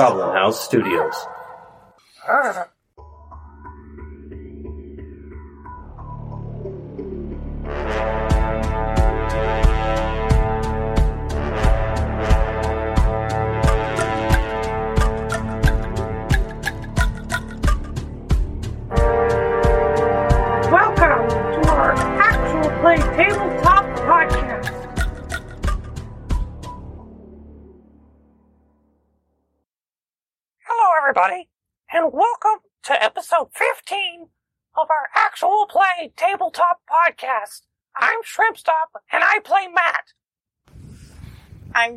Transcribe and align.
Goblin 0.00 0.32
House 0.34 0.64
Studios. 0.64 1.39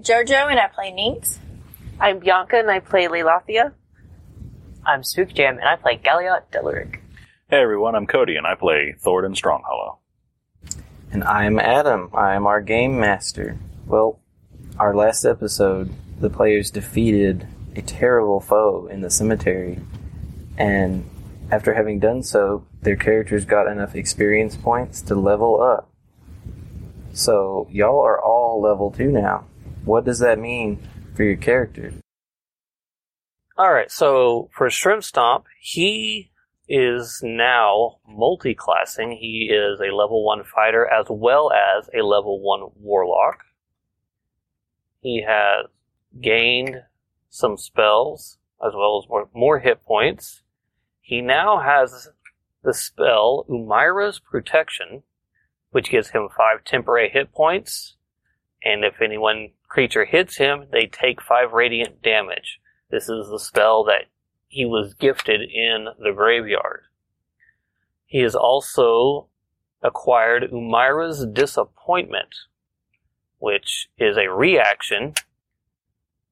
JoJo 0.04 0.52
and 0.52 0.60
I 0.60 0.68
play 0.68 0.92
Ninx. 0.92 1.38
I'm 1.98 2.20
Bianca 2.20 2.58
and 2.58 2.70
I 2.70 2.82
play 2.82 3.08
Leilathia. 3.08 3.72
I'm 4.86 5.02
Spookjam 5.02 5.52
and 5.52 5.64
I 5.64 5.78
play 5.78 5.98
Galliot 5.98 6.42
Delaric. 6.52 6.96
Hey 7.50 7.62
everyone, 7.62 7.96
I'm 7.96 8.06
Cody 8.06 8.36
and 8.36 8.46
I 8.46 8.56
play 8.56 8.96
Thornton 9.00 9.34
Stronghollow. 9.34 10.00
And 11.14 11.24
I'm 11.24 11.58
Adam. 11.58 12.10
I'm 12.14 12.48
our 12.48 12.60
game 12.60 13.00
master. 13.00 13.58
Well, 13.86 14.20
our 14.78 14.94
last 14.94 15.24
episode, 15.24 15.94
the 16.20 16.30
players 16.30 16.70
defeated 16.70 17.48
a 17.74 17.82
terrible 17.82 18.42
foe 18.42 18.88
in 18.88 19.00
the 19.00 19.10
cemetery. 19.10 19.80
And 20.58 21.10
after 21.50 21.76
having 21.76 22.00
done 22.00 22.24
so, 22.24 22.68
their 22.82 22.98
characters 22.98 23.46
got 23.46 23.72
enough 23.72 23.96
experience 23.96 24.58
points 24.58 25.02
to 25.04 25.16
level 25.16 25.62
up. 25.62 25.90
So, 27.14 27.70
y'all 27.72 28.02
are 28.02 28.22
all 28.22 28.60
level 28.60 28.92
2 28.92 29.10
now. 29.10 29.46
What 29.86 30.06
does 30.06 30.20
that 30.20 30.40
mean 30.40 30.88
for 31.16 31.24
your 31.24 31.36
character? 31.36 31.94
Alright, 33.58 33.92
so 33.92 34.50
for 34.56 34.70
Shrimp 34.70 35.04
Stomp, 35.04 35.46
he 35.60 36.32
is 36.68 37.20
now 37.22 37.98
multi-classing. 38.08 39.18
He 39.20 39.52
is 39.52 39.80
a 39.80 39.94
level 39.94 40.26
1 40.26 40.44
fighter 40.44 40.88
as 40.88 41.08
well 41.10 41.52
as 41.52 41.90
a 41.94 42.04
level 42.04 42.40
1 42.42 42.72
warlock. 42.80 43.44
He 45.02 45.26
has 45.28 45.68
gained 46.22 46.84
some 47.30 47.58
spells 47.58 48.38
as 48.66 48.74
well 48.74 49.02
as 49.04 49.10
more, 49.10 49.30
more 49.34 49.60
hit 49.60 49.84
points. 49.84 50.44
He 51.02 51.20
now 51.20 51.60
has 51.60 52.08
the 52.64 52.74
spell 52.74 53.46
Umira's 53.50 54.20
Protection, 54.20 55.04
which 55.72 55.90
gives 55.90 56.12
him 56.12 56.30
5 56.30 56.64
temporary 56.64 57.10
hit 57.10 57.34
points. 57.34 57.98
And 58.64 58.86
if 58.86 59.02
anyone 59.02 59.50
creature 59.74 60.06
hits 60.06 60.38
him, 60.38 60.68
they 60.72 60.86
take 60.86 61.20
5 61.20 61.52
radiant 61.52 62.04
damage. 62.04 62.60
This 62.92 63.10
is 63.10 63.28
the 63.32 63.40
spell 63.40 63.84
that 63.86 64.06
he 64.48 64.66
was 64.66 64.94
gifted 64.94 65.42
in 65.42 65.88
the 65.98 66.12
graveyard. 66.16 66.84
He 68.06 68.20
has 68.20 68.36
also 68.36 69.30
acquired 69.82 70.52
Umira's 70.52 71.26
Disappointment, 71.26 72.36
which 73.40 73.88
is 73.98 74.16
a 74.16 74.30
reaction. 74.30 75.16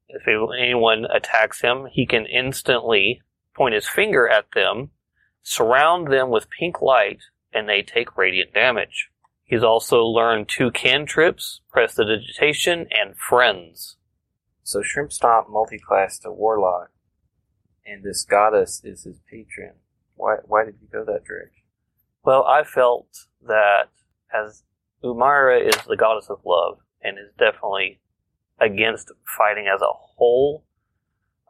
If 0.07 0.27
anyone 0.27 1.05
attacks 1.11 1.61
him, 1.61 1.87
he 1.91 2.05
can 2.05 2.27
instantly 2.27 3.23
point 3.55 3.73
his 3.73 3.87
finger 3.87 4.29
at 4.29 4.51
them, 4.53 4.91
surround 5.41 6.13
them 6.13 6.29
with 6.29 6.51
pink 6.51 6.79
light, 6.79 7.23
and 7.51 7.67
they 7.67 7.81
take 7.81 8.15
radiant 8.15 8.53
damage. 8.53 9.09
He's 9.51 9.63
also 9.63 10.05
learned 10.05 10.47
two 10.47 10.71
cantrips, 10.71 11.59
Prestidigitation, 11.69 12.87
and 12.89 13.17
Friends. 13.17 13.97
So, 14.63 14.81
Shrimp 14.81 15.11
Stomp 15.11 15.49
multi-class 15.49 16.19
to 16.19 16.31
Warlock, 16.31 16.91
and 17.85 18.01
this 18.01 18.23
goddess 18.23 18.81
is 18.85 19.03
his 19.03 19.19
patron. 19.29 19.73
Why, 20.15 20.37
why 20.45 20.63
did 20.63 20.75
you 20.81 20.87
go 20.89 21.03
that 21.03 21.25
direction? 21.25 21.63
Well, 22.23 22.45
I 22.45 22.63
felt 22.63 23.27
that 23.45 23.89
as 24.33 24.63
Umira 25.03 25.67
is 25.67 25.83
the 25.85 25.97
goddess 25.97 26.29
of 26.29 26.39
love 26.45 26.77
and 27.01 27.17
is 27.19 27.33
definitely 27.37 27.99
against 28.57 29.11
fighting 29.37 29.67
as 29.67 29.81
a 29.81 29.91
whole, 29.91 30.63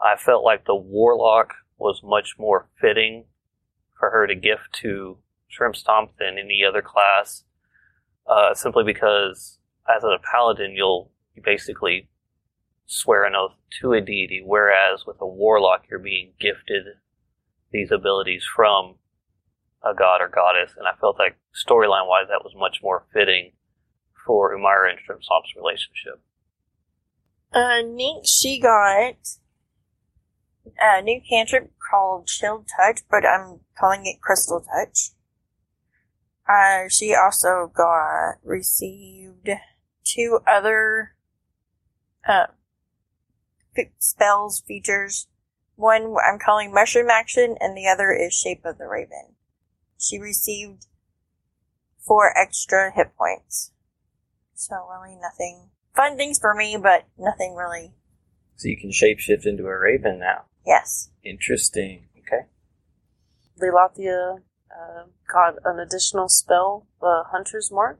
I 0.02 0.16
felt 0.16 0.44
like 0.44 0.66
the 0.66 0.74
warlock 0.74 1.54
was 1.78 2.02
much 2.04 2.34
more 2.40 2.68
fitting 2.82 3.26
for 4.00 4.10
her 4.10 4.26
to 4.26 4.34
gift 4.34 4.74
to 4.82 5.20
Shrimp 5.48 5.76
Stomp 5.76 6.14
than 6.18 6.40
any 6.40 6.64
other 6.68 6.82
class. 6.82 7.44
Uh, 8.28 8.54
simply 8.54 8.84
because 8.84 9.60
as 9.94 10.04
a 10.04 10.18
paladin, 10.32 10.74
you'll 10.76 11.12
you 11.36 11.42
basically 11.44 12.10
swear 12.86 13.24
an 13.26 13.36
oath 13.36 13.56
to 13.82 13.94
a 13.94 14.02
deity, 14.02 14.42
whereas 14.46 15.06
with 15.06 15.18
a 15.22 15.28
warlock, 15.28 15.84
you're 15.90 16.00
being 16.00 16.34
gifted 16.40 16.84
these 17.72 17.92
abilities 17.92 18.44
from 18.44 18.96
a 19.84 19.94
god 19.94 20.22
or 20.22 20.28
goddess, 20.28 20.74
and 20.78 20.88
I 20.88 20.92
felt 21.00 21.18
like 21.18 21.38
storyline 21.56 22.08
wise 22.08 22.28
that 22.30 22.44
was 22.44 22.54
much 22.56 22.80
more 22.84 23.06
fitting 23.14 23.54
for 24.26 24.56
Umira 24.56 24.92
and 24.92 25.00
Shrimp 25.04 25.24
Stomp's 25.24 25.56
relationship. 25.56 26.22
Uh, 27.54 27.82
Ninx, 27.84 28.28
she 28.28 28.60
got 28.60 29.16
a 30.80 31.02
new 31.02 31.22
cantrip 31.28 31.72
called 31.90 32.28
Chilled 32.28 32.68
Touch, 32.78 33.02
but 33.10 33.26
I'm 33.26 33.62
calling 33.78 34.06
it 34.06 34.22
Crystal 34.22 34.62
Touch. 34.62 35.12
Uh, 36.52 36.90
she 36.90 37.16
also 37.16 37.72
got 37.74 38.36
received 38.44 39.50
two 40.04 40.40
other 40.48 41.16
uh, 42.28 42.48
spells 44.00 44.62
features. 44.62 45.28
One 45.76 46.16
I'm 46.28 46.40
calling 46.40 46.74
Mushroom 46.74 47.10
Action, 47.10 47.56
and 47.60 47.76
the 47.76 47.88
other 47.88 48.12
is 48.12 48.34
Shape 48.34 48.66
of 48.66 48.78
the 48.78 48.88
Raven. 48.88 49.36
She 49.98 50.20
received 50.20 50.88
four 52.00 52.38
extra 52.38 52.92
hit 52.94 53.16
points. 53.16 53.72
So 54.54 54.76
really 54.90 55.16
nothing 55.16 55.70
fun 55.96 56.18
things 56.18 56.38
for 56.38 56.54
me, 56.54 56.78
but 56.82 57.06
nothing 57.18 57.56
really. 57.56 57.94
So 58.58 58.68
you 58.68 58.78
can 58.78 58.92
shapeshift 58.92 59.46
into 59.46 59.66
a 59.66 59.80
raven 59.80 60.20
now. 60.20 60.46
Yes. 60.66 61.10
Interesting. 61.24 62.08
Okay. 62.20 62.46
Leilathia 63.60 64.40
uh, 64.72 65.04
got 65.32 65.56
an 65.66 65.80
additional 65.80 66.30
spell, 66.30 66.88
the 67.00 67.24
Hunter's 67.32 67.72
Mark, 67.72 68.00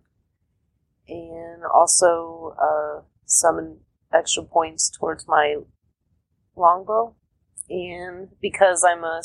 and 1.08 1.64
also 1.64 2.56
uh, 2.62 3.02
some 3.26 3.80
extra 4.14 4.44
points 4.44 4.90
towards 4.90 5.28
my 5.28 5.56
longbow. 6.56 7.16
And 7.70 8.30
because 8.42 8.84
I'm 8.84 9.04
a 9.04 9.22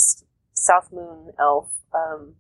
South 0.53 0.91
Moon 0.93 1.33
elf, 1.39 1.71
um, 1.93 2.35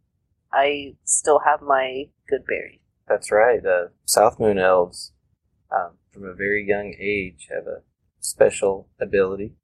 I 0.52 0.94
still 1.04 1.40
have 1.40 1.60
my 1.62 2.04
good 2.28 2.44
berry. 2.46 2.80
That's 3.08 3.30
right. 3.30 3.64
Uh, 3.64 3.88
South 4.04 4.38
Moon 4.40 4.58
elves, 4.58 5.12
um, 5.70 5.98
from 6.12 6.24
a 6.24 6.34
very 6.34 6.64
young 6.66 6.94
age, 6.98 7.48
have 7.50 7.66
a 7.66 7.82
special 8.20 8.88
ability 9.00 9.54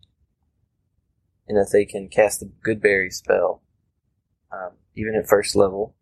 in 1.48 1.56
that 1.56 1.70
they 1.72 1.84
can 1.84 2.08
cast 2.08 2.40
the 2.40 2.50
Goodberry 2.64 3.12
spell, 3.12 3.62
um, 4.52 4.72
even 4.94 5.14
at 5.14 5.28
first 5.28 5.56
level. 5.56 5.94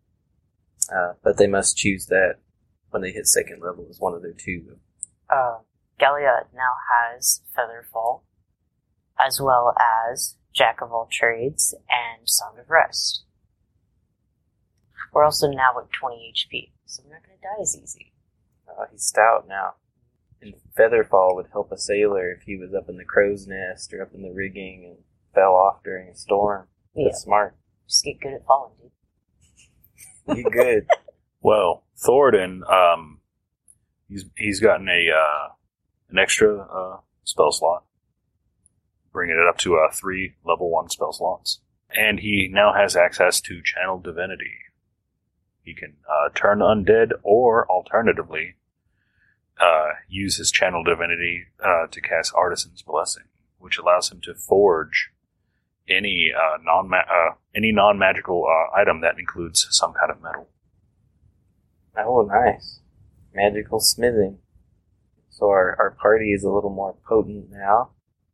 Uh, 0.93 1.13
but 1.23 1.37
they 1.37 1.47
must 1.47 1.77
choose 1.77 2.07
that 2.07 2.35
when 2.89 3.01
they 3.01 3.11
hit 3.11 3.27
second 3.27 3.61
level 3.61 3.87
as 3.89 3.99
one 3.99 4.13
of 4.13 4.21
their 4.21 4.33
two. 4.33 4.77
Uh, 5.29 5.59
Galliot 5.99 6.47
now 6.53 6.73
has 6.89 7.41
Featherfall, 7.57 8.21
as 9.19 9.39
well 9.39 9.73
as 9.79 10.35
Jack 10.53 10.81
of 10.81 10.91
all 10.91 11.07
trades 11.09 11.73
and 11.89 12.27
Song 12.27 12.57
of 12.59 12.69
Rest. 12.69 13.23
We're 15.13 15.23
also 15.23 15.47
now 15.47 15.77
at 15.79 15.91
20 15.91 16.33
HP, 16.35 16.71
so 16.85 17.03
we're 17.05 17.13
not 17.13 17.23
going 17.25 17.37
to 17.37 17.43
die 17.43 17.61
as 17.61 17.77
easy. 17.77 18.11
Uh, 18.67 18.85
he's 18.91 19.03
stout 19.03 19.45
now. 19.47 19.75
And 20.41 20.55
Featherfall 20.77 21.35
would 21.35 21.47
help 21.51 21.71
a 21.71 21.77
sailor 21.77 22.31
if 22.31 22.43
he 22.43 22.57
was 22.57 22.73
up 22.73 22.89
in 22.89 22.97
the 22.97 23.05
crow's 23.05 23.45
nest 23.47 23.93
or 23.93 24.01
up 24.01 24.13
in 24.13 24.23
the 24.23 24.31
rigging 24.31 24.85
and 24.85 24.97
fell 25.35 25.53
off 25.53 25.83
during 25.83 26.09
a 26.09 26.15
storm. 26.15 26.67
Yeah. 26.95 27.09
That's 27.09 27.21
smart. 27.21 27.55
Just 27.91 28.05
get 28.05 28.21
good 28.21 28.33
at 28.35 28.45
falling, 28.45 28.71
dude. 30.27 30.37
You 30.37 30.49
good. 30.49 30.87
Well, 31.43 31.85
Thornton, 31.97 32.61
um, 32.69 33.19
he's 34.07 34.25
he's 34.37 34.59
gotten 34.59 34.87
a 34.87 35.09
uh, 35.09 35.53
an 36.11 36.19
extra 36.19 36.55
uh, 36.55 36.97
spell 37.23 37.51
slot, 37.51 37.83
bringing 39.11 39.35
it 39.35 39.49
up 39.49 39.57
to 39.61 39.77
uh, 39.77 39.91
three 39.91 40.35
level 40.45 40.69
one 40.69 40.87
spell 40.91 41.11
slots. 41.11 41.61
And 41.89 42.19
he 42.19 42.47
now 42.47 42.73
has 42.73 42.95
access 42.95 43.41
to 43.41 43.63
Channel 43.63 44.01
Divinity. 44.01 44.53
He 45.63 45.73
can 45.73 45.95
uh, 46.07 46.29
turn 46.35 46.59
undead, 46.59 47.13
or 47.23 47.67
alternatively, 47.67 48.57
uh, 49.59 49.93
use 50.07 50.37
his 50.37 50.51
Channel 50.51 50.83
Divinity 50.83 51.45
uh, 51.59 51.87
to 51.89 51.99
cast 52.01 52.35
Artisan's 52.35 52.83
Blessing, 52.83 53.29
which 53.57 53.79
allows 53.79 54.11
him 54.11 54.21
to 54.21 54.35
forge 54.35 55.09
any 55.89 56.31
uh, 56.35 56.57
non 56.63 56.91
uh, 56.93 57.35
any 57.55 57.71
non 57.71 57.97
magical 57.97 58.45
uh, 58.45 58.75
item 58.77 59.01
that 59.01 59.19
includes 59.19 59.67
some 59.71 59.93
kind 59.93 60.11
of 60.11 60.21
metal. 60.21 60.47
Oh, 61.97 62.21
nice. 62.23 62.79
Magical 63.33 63.79
smithing. 63.79 64.37
So 65.29 65.49
our, 65.49 65.75
our 65.79 65.91
party 65.91 66.33
is 66.33 66.43
a 66.43 66.49
little 66.49 66.69
more 66.69 66.95
potent 67.07 67.51
now 67.51 67.91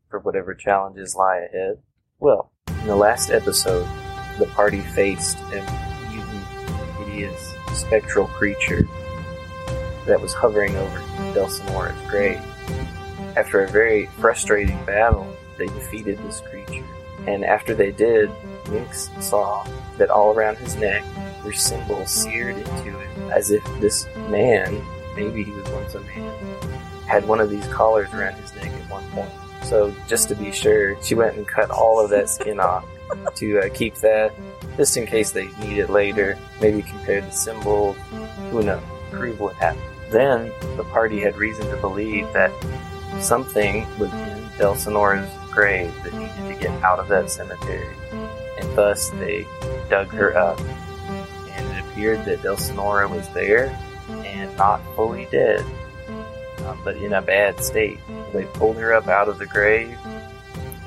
for 0.10 0.20
whatever 0.20 0.54
challenges 0.54 1.16
lie 1.16 1.38
ahead. 1.38 1.80
Well, 2.20 2.52
in 2.68 2.88
the 2.88 2.96
last 2.96 3.30
episode, 3.30 3.88
the 4.40 4.48
party 4.48 4.82
faced 4.82 5.38
a 5.52 5.62
mutant, 6.10 6.46
hideous, 6.98 7.54
spectral 7.74 8.28
creature 8.28 8.88
that 10.06 10.20
was 10.22 10.34
hovering 10.34 10.76
over 10.76 11.00
Delsinora's 11.34 12.10
grave. 12.10 12.42
After 13.36 13.64
a 13.64 13.68
very 13.68 14.08
frustrating 14.20 14.84
battle, 14.86 15.32
they 15.58 15.68
defeated 15.68 16.18
this 16.20 16.42
creature. 16.42 16.86
And 17.28 17.44
after 17.44 17.76
they 17.76 17.92
did, 17.92 18.32
Lynx 18.70 19.10
saw 19.20 19.68
that 19.98 20.10
all 20.10 20.34
around 20.34 20.58
his 20.58 20.76
neck 20.76 21.04
were 21.44 21.54
symbols 21.54 22.10
seared 22.10 22.58
into 22.58 23.00
it, 23.00 23.10
as 23.32 23.52
if 23.52 23.64
this 23.80 24.08
man, 24.30 24.82
maybe 25.16 25.44
he 25.44 25.52
was 25.52 25.70
once 25.72 25.96
a 25.96 26.02
man, 26.02 26.34
had 27.06 27.28
one 27.28 27.40
of 27.40 27.50
these 27.50 27.68
collars 27.68 28.12
around 28.14 28.36
his 28.36 28.54
neck 28.56 28.72
at 28.72 28.90
one 28.90 29.04
point. 29.12 29.30
So 29.64 29.94
just 30.08 30.30
to 30.30 30.36
be 30.36 30.52
sure, 30.52 31.02
she 31.04 31.16
went 31.16 31.36
and 31.36 31.46
cut 31.48 31.70
all 31.70 32.00
of 32.00 32.10
that 32.12 32.30
skin 32.30 32.60
off 32.60 32.86
to 33.36 33.60
uh, 33.60 33.70
keep 33.74 33.96
that, 33.96 34.34
just 34.78 34.96
in 34.98 35.06
case 35.06 35.32
they 35.32 35.48
need 35.60 35.78
it 35.80 35.90
later. 35.90 36.38
Maybe 36.62 36.82
compare 36.82 37.22
the 37.22 37.32
symbol. 37.32 37.94
Who 38.52 38.64
knows? 38.64 38.84
Prove 39.12 39.40
what 39.40 39.56
happened. 39.56 39.84
Then 40.12 40.52
the 40.78 40.84
party 40.86 41.20
had 41.20 41.36
reason 41.36 41.66
to 41.68 41.78
believe 41.78 42.32
that 42.34 42.52
something 43.20 43.86
was 43.98 44.12
in 44.14 44.50
Delsinora's 44.58 45.30
grave 45.52 45.94
that 46.04 46.12
to 46.12 46.27
get 46.60 46.72
out 46.84 47.00
of 47.00 47.08
that 47.08 47.30
cemetery, 47.30 47.96
and 48.12 48.78
thus 48.78 49.10
they 49.12 49.46
dug 49.90 50.08
her 50.10 50.38
up. 50.38 50.60
And 50.60 51.78
it 51.78 51.84
appeared 51.86 52.26
that 52.26 52.40
Delsinora 52.40 53.10
was 53.10 53.28
there 53.30 53.78
and 54.10 54.56
not 54.58 54.82
fully 54.96 55.28
dead, 55.32 55.66
um, 56.66 56.80
but 56.84 56.98
in 56.98 57.14
a 57.14 57.22
bad 57.22 57.64
state. 57.64 58.00
They 58.34 58.46
pulled 58.46 58.78
her 58.78 58.94
up 58.94 59.08
out 59.08 59.30
of 59.30 59.40
the 59.40 59.46
grave. 59.46 59.98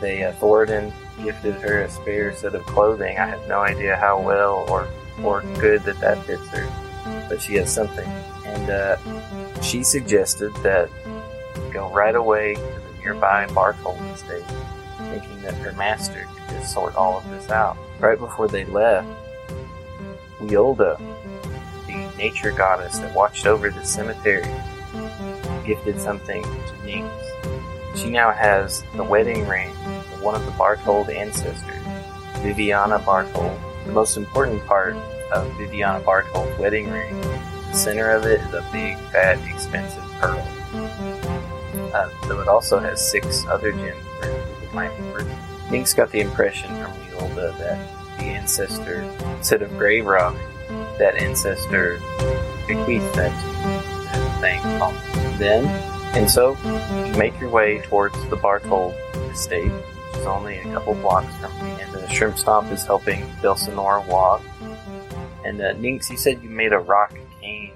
They 0.00 0.24
uh, 0.24 0.32
Thoradin 0.34 0.92
gifted 1.22 1.54
her 1.56 1.82
a 1.82 1.90
spare 1.90 2.34
set 2.34 2.54
of 2.54 2.64
clothing. 2.66 3.18
I 3.18 3.26
have 3.26 3.46
no 3.48 3.60
idea 3.60 3.96
how 3.96 4.20
well 4.20 4.66
or 4.68 4.88
or 5.22 5.42
good 5.58 5.82
that 5.82 6.00
that 6.00 6.24
fits 6.24 6.46
her, 6.48 7.26
but 7.28 7.42
she 7.42 7.54
has 7.54 7.72
something. 7.72 8.08
And 8.46 8.70
uh, 8.70 9.60
she 9.60 9.82
suggested 9.82 10.54
that 10.62 10.88
go 11.72 11.90
right 11.90 12.14
away 12.14 12.54
to 12.54 12.60
the 12.60 12.98
nearby 13.00 13.46
Bartold 13.48 14.00
estate, 14.14 14.44
thinking 15.10 15.42
that 15.42 15.54
her 15.54 15.72
master 15.72 16.26
could 16.34 16.60
just 16.60 16.72
sort 16.72 16.94
all 16.94 17.18
of 17.18 17.28
this 17.30 17.50
out. 17.50 17.76
Right 17.98 18.18
before 18.18 18.48
they 18.48 18.64
left, 18.64 19.08
Wiolda, 20.40 20.98
the 21.86 22.16
nature 22.16 22.52
goddess 22.52 22.98
that 23.00 23.14
watched 23.14 23.46
over 23.46 23.70
the 23.70 23.84
cemetery, 23.84 24.48
gifted 25.66 26.00
something 26.00 26.42
to 26.42 26.74
Ninx. 26.84 27.10
She 27.98 28.08
now 28.08 28.30
has 28.30 28.84
the 28.94 29.04
wedding 29.04 29.46
ring 29.46 29.70
of 29.70 30.22
one 30.22 30.34
of 30.34 30.44
the 30.46 30.52
Bartold 30.52 31.14
ancestors, 31.14 31.82
Viviana 32.38 32.98
Bartold. 33.00 33.58
The 33.84 33.92
most 33.92 34.16
important 34.16 34.64
part 34.66 34.94
of 35.32 35.52
Viviana 35.58 36.02
Bartold's 36.04 36.58
wedding 36.58 36.90
ring, 36.90 37.20
the 37.20 37.74
center 37.74 38.10
of 38.10 38.24
it 38.24 38.40
is 38.40 38.54
a 38.54 38.66
big, 38.72 38.96
fat, 39.10 39.38
expensive 39.52 40.02
pearl. 40.20 40.38
Uh, 41.92 42.08
though 42.28 42.40
it 42.40 42.48
also 42.48 42.78
has 42.78 43.10
six 43.10 43.44
other 43.46 43.72
gems 43.72 44.04
Ninx 44.72 45.94
got 45.96 46.10
the 46.10 46.20
impression 46.20 46.68
from 46.82 46.92
Wiolda 46.92 47.56
that 47.58 48.18
the 48.18 48.24
ancestor, 48.24 49.02
instead 49.36 49.62
of 49.62 49.70
grave 49.78 50.06
robbing, 50.06 50.40
that 50.98 51.16
ancestor 51.16 52.00
bequeathed 52.66 53.14
that 53.14 53.32
thing. 54.40 54.60
Then, 55.38 55.66
and 56.14 56.30
so, 56.30 56.56
you 57.06 57.16
make 57.16 57.38
your 57.40 57.50
way 57.50 57.80
towards 57.82 58.14
the 58.28 58.36
Bartold 58.36 58.94
estate, 59.30 59.70
which 59.70 60.20
is 60.20 60.26
only 60.26 60.58
a 60.58 60.64
couple 60.64 60.94
blocks 60.94 61.34
from 61.36 61.52
me, 61.62 61.70
and 61.80 61.92
the 61.92 62.06
Shrimp 62.08 62.36
Stomp 62.36 62.70
is 62.72 62.84
helping 62.84 63.22
Delsinora 63.42 64.06
walk. 64.06 64.42
And 65.44 65.60
uh, 65.60 65.74
Ninx, 65.74 66.10
you 66.10 66.16
said 66.16 66.42
you 66.42 66.50
made 66.50 66.72
a 66.72 66.78
rock 66.78 67.14
cane 67.40 67.72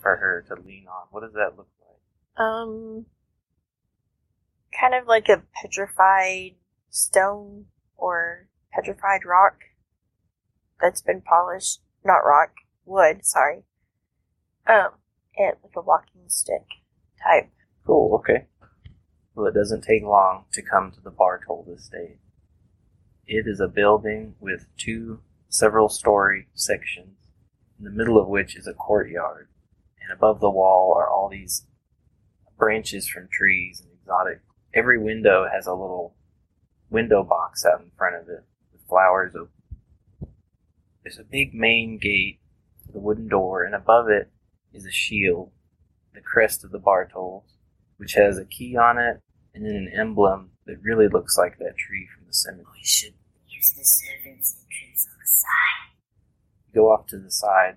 for 0.00 0.16
her 0.16 0.44
to 0.48 0.54
lean 0.62 0.86
on. 0.86 1.06
What 1.10 1.22
does 1.22 1.32
that 1.32 1.56
look 1.56 1.68
like? 1.80 2.46
Um, 2.46 3.06
kind 4.78 4.94
of 4.94 5.06
like 5.06 5.28
a 5.28 5.42
petrified 5.54 6.54
stone 6.90 7.66
or 7.96 8.48
petrified 8.72 9.24
rock 9.24 9.56
that's 10.80 11.02
been 11.02 11.20
polished. 11.20 11.80
Not 12.04 12.24
rock, 12.24 12.50
wood. 12.84 13.24
Sorry. 13.24 13.62
Um, 14.66 14.90
and 15.36 15.56
like 15.62 15.72
a 15.76 15.80
walking 15.80 16.22
stick 16.28 16.66
type. 17.22 17.50
Cool, 17.86 18.14
okay. 18.16 18.46
Well, 19.34 19.46
it 19.46 19.54
doesn't 19.54 19.82
take 19.82 20.02
long 20.02 20.44
to 20.52 20.62
come 20.62 20.92
to 20.92 21.00
the 21.00 21.10
Bartold 21.10 21.74
estate. 21.74 22.18
It 23.26 23.46
is 23.46 23.60
a 23.60 23.68
building 23.68 24.34
with 24.40 24.66
two 24.76 25.20
several 25.48 25.88
story 25.88 26.48
sections, 26.54 27.16
in 27.78 27.84
the 27.84 27.90
middle 27.90 28.20
of 28.20 28.28
which 28.28 28.56
is 28.56 28.66
a 28.66 28.74
courtyard, 28.74 29.48
and 30.00 30.12
above 30.12 30.40
the 30.40 30.50
wall 30.50 30.94
are 30.96 31.08
all 31.08 31.28
these 31.28 31.66
branches 32.58 33.08
from 33.08 33.28
trees 33.32 33.80
and 33.80 33.90
exotic. 33.92 34.40
Every 34.74 34.98
window 34.98 35.46
has 35.50 35.66
a 35.66 35.72
little 35.72 36.14
window 36.90 37.22
box 37.22 37.64
out 37.64 37.80
in 37.80 37.90
front 37.96 38.16
of 38.16 38.28
it 38.28 38.44
with 38.72 38.82
flowers 38.88 39.34
open. 39.34 39.50
There's 41.02 41.18
a 41.18 41.24
big 41.24 41.54
main 41.54 41.98
gate 41.98 42.40
a 42.94 42.98
wooden 42.98 43.28
door, 43.28 43.64
and 43.64 43.74
above 43.74 44.08
it 44.08 44.30
is 44.72 44.86
a 44.86 44.90
shield, 44.90 45.50
the 46.14 46.20
crest 46.20 46.64
of 46.64 46.70
the 46.70 46.78
Bartolds, 46.78 47.54
which 47.96 48.14
has 48.14 48.38
a 48.38 48.44
key 48.44 48.76
on 48.76 48.98
it 48.98 49.20
and 49.54 49.64
then 49.64 49.74
an 49.74 49.92
emblem 49.94 50.50
that 50.66 50.82
really 50.82 51.08
looks 51.08 51.36
like 51.36 51.58
that 51.58 51.76
tree 51.76 52.08
from 52.14 52.26
the 52.26 52.32
cemetery. 52.32 52.66
We 52.74 52.84
should 52.84 53.14
use 53.48 53.72
the 53.72 53.84
servants' 53.84 54.56
entrance 54.62 55.08
on 55.10 55.18
the 55.20 55.26
side. 55.26 56.74
Go 56.74 56.92
off 56.92 57.06
to 57.08 57.18
the 57.18 57.30
side. 57.30 57.76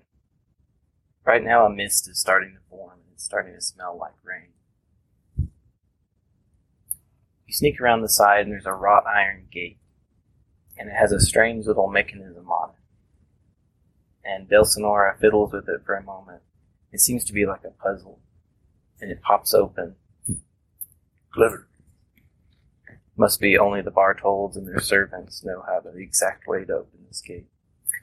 Right 1.24 1.44
now, 1.44 1.66
a 1.66 1.70
mist 1.70 2.08
is 2.08 2.18
starting 2.18 2.54
to 2.54 2.60
form 2.70 3.00
and 3.04 3.12
it's 3.12 3.24
starting 3.24 3.54
to 3.54 3.60
smell 3.60 3.96
like 3.98 4.14
rain. 4.24 4.48
You 7.48 7.54
sneak 7.54 7.80
around 7.80 8.02
the 8.02 8.10
side 8.10 8.42
and 8.42 8.52
there's 8.52 8.66
a 8.66 8.74
wrought 8.74 9.06
iron 9.06 9.46
gate, 9.50 9.78
and 10.76 10.90
it 10.90 10.94
has 10.94 11.12
a 11.12 11.20
strange 11.20 11.66
little 11.66 11.88
mechanism 11.88 12.50
on 12.50 12.70
it. 12.70 14.28
And 14.28 14.48
Delsinora 14.48 15.18
fiddles 15.18 15.52
with 15.52 15.66
it 15.66 15.80
for 15.86 15.94
a 15.94 16.02
moment. 16.02 16.42
It 16.92 17.00
seems 17.00 17.24
to 17.24 17.32
be 17.32 17.46
like 17.46 17.64
a 17.64 17.70
puzzle, 17.70 18.20
and 19.00 19.10
it 19.10 19.22
pops 19.22 19.54
open. 19.54 19.96
Clever. 21.32 21.66
Must 23.16 23.40
be 23.40 23.56
only 23.56 23.80
the 23.80 23.90
Bartolds 23.90 24.56
and 24.58 24.68
their 24.68 24.80
servants 24.80 25.42
know 25.42 25.64
how 25.66 25.80
the 25.80 25.98
exact 25.98 26.46
way 26.46 26.66
to 26.66 26.74
open 26.74 27.00
this 27.08 27.22
gate. 27.22 27.46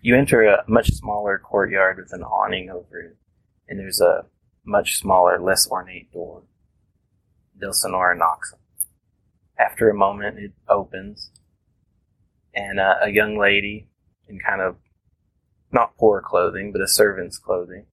You 0.02 0.18
enter 0.18 0.44
a 0.44 0.64
much 0.68 0.92
smaller 0.92 1.38
courtyard 1.38 1.98
with 1.98 2.14
an 2.14 2.24
awning 2.24 2.72
over 2.72 3.00
it, 3.00 3.18
and 3.70 3.80
there's 3.80 4.02
a 4.02 4.26
much 4.66 4.98
smaller, 4.98 5.40
less 5.40 5.68
ornate 5.68 6.12
door. 6.12 6.42
Delsinora 7.62 8.18
knocks. 8.18 8.56
After 9.58 9.90
a 9.90 9.96
moment, 9.96 10.40
it 10.40 10.52
opens, 10.68 11.32
and 12.54 12.80
uh, 12.80 12.96
a 13.02 13.10
young 13.10 13.38
lady 13.38 13.88
in 14.28 14.40
kind 14.40 14.62
of 14.62 14.78
not 15.72 15.98
poor 15.98 16.22
clothing, 16.22 16.72
but 16.72 16.82
a 16.82 16.88
servant's 16.88 17.38
clothing, 17.38 17.86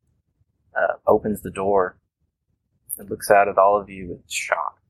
uh, 0.76 0.94
opens 1.06 1.42
the 1.42 1.50
door 1.50 1.98
and 2.98 3.10
looks 3.10 3.30
out 3.30 3.48
at 3.48 3.58
all 3.58 3.80
of 3.80 3.88
you 3.88 4.08
with 4.08 4.30
shock. 4.30 4.80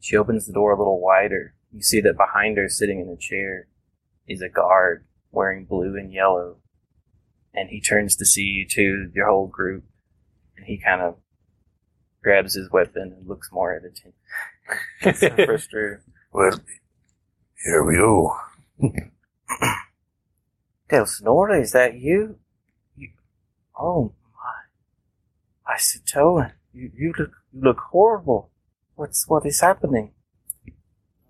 She 0.00 0.16
opens 0.16 0.46
the 0.46 0.52
door 0.52 0.72
a 0.72 0.78
little 0.78 1.00
wider. 1.00 1.54
You 1.72 1.82
see 1.82 2.00
that 2.02 2.16
behind 2.16 2.58
her, 2.58 2.68
sitting 2.68 3.00
in 3.00 3.08
a 3.08 3.16
chair, 3.16 3.68
is 4.26 4.42
a 4.42 4.48
guard 4.48 5.06
wearing 5.30 5.64
blue 5.64 5.96
and 5.96 6.12
yellow. 6.12 6.58
And 7.54 7.70
he 7.70 7.80
turns 7.80 8.16
to 8.16 8.26
see 8.26 8.42
you 8.42 8.66
two, 8.68 9.10
your 9.14 9.28
whole 9.28 9.46
group, 9.46 9.84
and 10.56 10.66
he 10.66 10.78
kind 10.78 11.00
of 11.00 11.16
grabs 12.22 12.54
his 12.54 12.70
weapon 12.70 13.14
and 13.16 13.28
looks 13.28 13.50
more 13.52 13.74
at 13.74 13.84
it. 13.84 14.00
Gets 15.02 15.20
so 15.20 15.30
frustrated. 15.30 16.00
Well, 16.32 16.60
here 17.64 17.84
we 17.84 17.96
go. 17.96 18.36
Delsinora, 20.88 21.60
is 21.60 21.72
that 21.72 21.98
you? 21.98 22.38
you? 22.96 23.10
Oh 23.78 24.12
my! 24.34 25.72
I 25.74 25.78
said, 25.78 26.02
Towan, 26.06 26.52
you, 26.72 26.90
you 26.96 27.12
look 27.18 27.32
you 27.52 27.60
look 27.62 27.78
horrible. 27.90 28.50
What's 28.94 29.28
what 29.28 29.44
is 29.46 29.60
happening? 29.60 30.12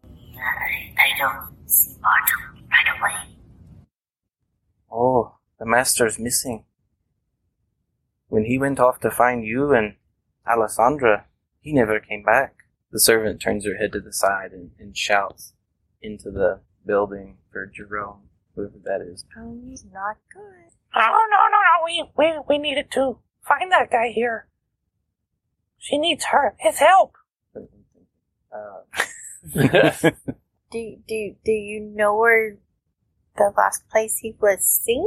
I, 0.07 0.95
I 0.99 1.19
don't 1.19 1.69
see 1.69 1.97
Bartle 2.01 2.63
right 2.71 2.99
away. 2.99 3.37
Oh, 4.91 5.37
the 5.59 5.67
master's 5.67 6.19
missing. 6.19 6.65
When 8.29 8.45
he 8.45 8.59
went 8.59 8.81
off 8.81 9.01
to 9.01 9.11
find 9.11 9.45
you 9.45 9.73
and 9.73 9.95
Alessandra, 10.47 11.27
he 11.61 11.73
never 11.73 12.01
came 12.01 12.23
back. 12.23 12.56
The 12.97 13.01
servant 13.01 13.43
turns 13.43 13.67
her 13.67 13.77
head 13.77 13.93
to 13.93 14.01
the 14.01 14.11
side 14.11 14.53
and, 14.53 14.71
and 14.79 14.97
shouts 14.97 15.53
into 16.01 16.31
the 16.31 16.61
building 16.87 17.37
for 17.53 17.67
Jerome, 17.67 18.31
whoever 18.55 18.79
that 18.85 19.03
is. 19.03 19.23
Oh, 19.37 19.61
he's 19.69 19.85
not 19.93 20.17
good. 20.33 20.73
Oh, 20.95 21.27
no, 21.31 21.37
no, 21.53 21.59
no. 21.61 21.85
We, 21.85 22.11
we, 22.17 22.41
we 22.49 22.57
needed 22.59 22.91
to 22.93 23.19
find 23.47 23.71
that 23.71 23.91
guy 23.91 24.13
here. 24.15 24.49
She 25.77 25.99
needs 25.99 26.25
her, 26.33 26.55
his 26.59 26.79
help. 26.79 27.19
Uh, 28.51 28.81
Do 30.73 30.97
do 31.07 31.37
do 31.45 31.53
you 31.53 31.81
know 31.81 32.17
where 32.17 32.57
the 33.37 33.53
last 33.59 33.87
place 33.91 34.21
he 34.23 34.35
was 34.41 34.65
seen? 34.65 35.07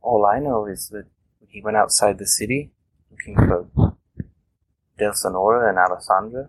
all 0.00 0.24
I 0.24 0.38
know 0.38 0.64
is 0.64 0.90
that 0.90 1.06
he 1.48 1.60
went 1.60 1.76
outside 1.76 2.18
the 2.18 2.26
city 2.26 2.70
looking 3.10 3.34
for 3.34 3.87
Delsinora 4.98 5.68
and 5.68 5.78
Alessandra 5.78 6.48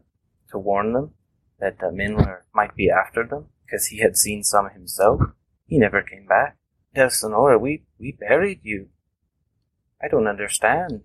to 0.52 0.58
warn 0.58 0.94
them 0.94 1.12
that 1.60 1.76
uh, 1.82 1.88
the 1.88 1.92
men 1.92 2.16
were, 2.16 2.46
might 2.54 2.76
be 2.76 2.90
after 2.90 3.26
them 3.26 3.48
because 3.66 3.88
he 3.88 4.00
had 4.00 4.18
seen 4.18 4.44
some 4.44 4.70
himself. 4.70 5.22
He 5.66 5.78
never 5.78 6.02
came 6.02 6.26
back. 6.26 6.58
Delsinora, 6.96 7.60
we, 7.60 7.84
we 8.00 8.18
buried 8.20 8.62
you. 8.64 8.88
I 10.02 10.08
don't 10.08 10.28
understand. 10.28 11.02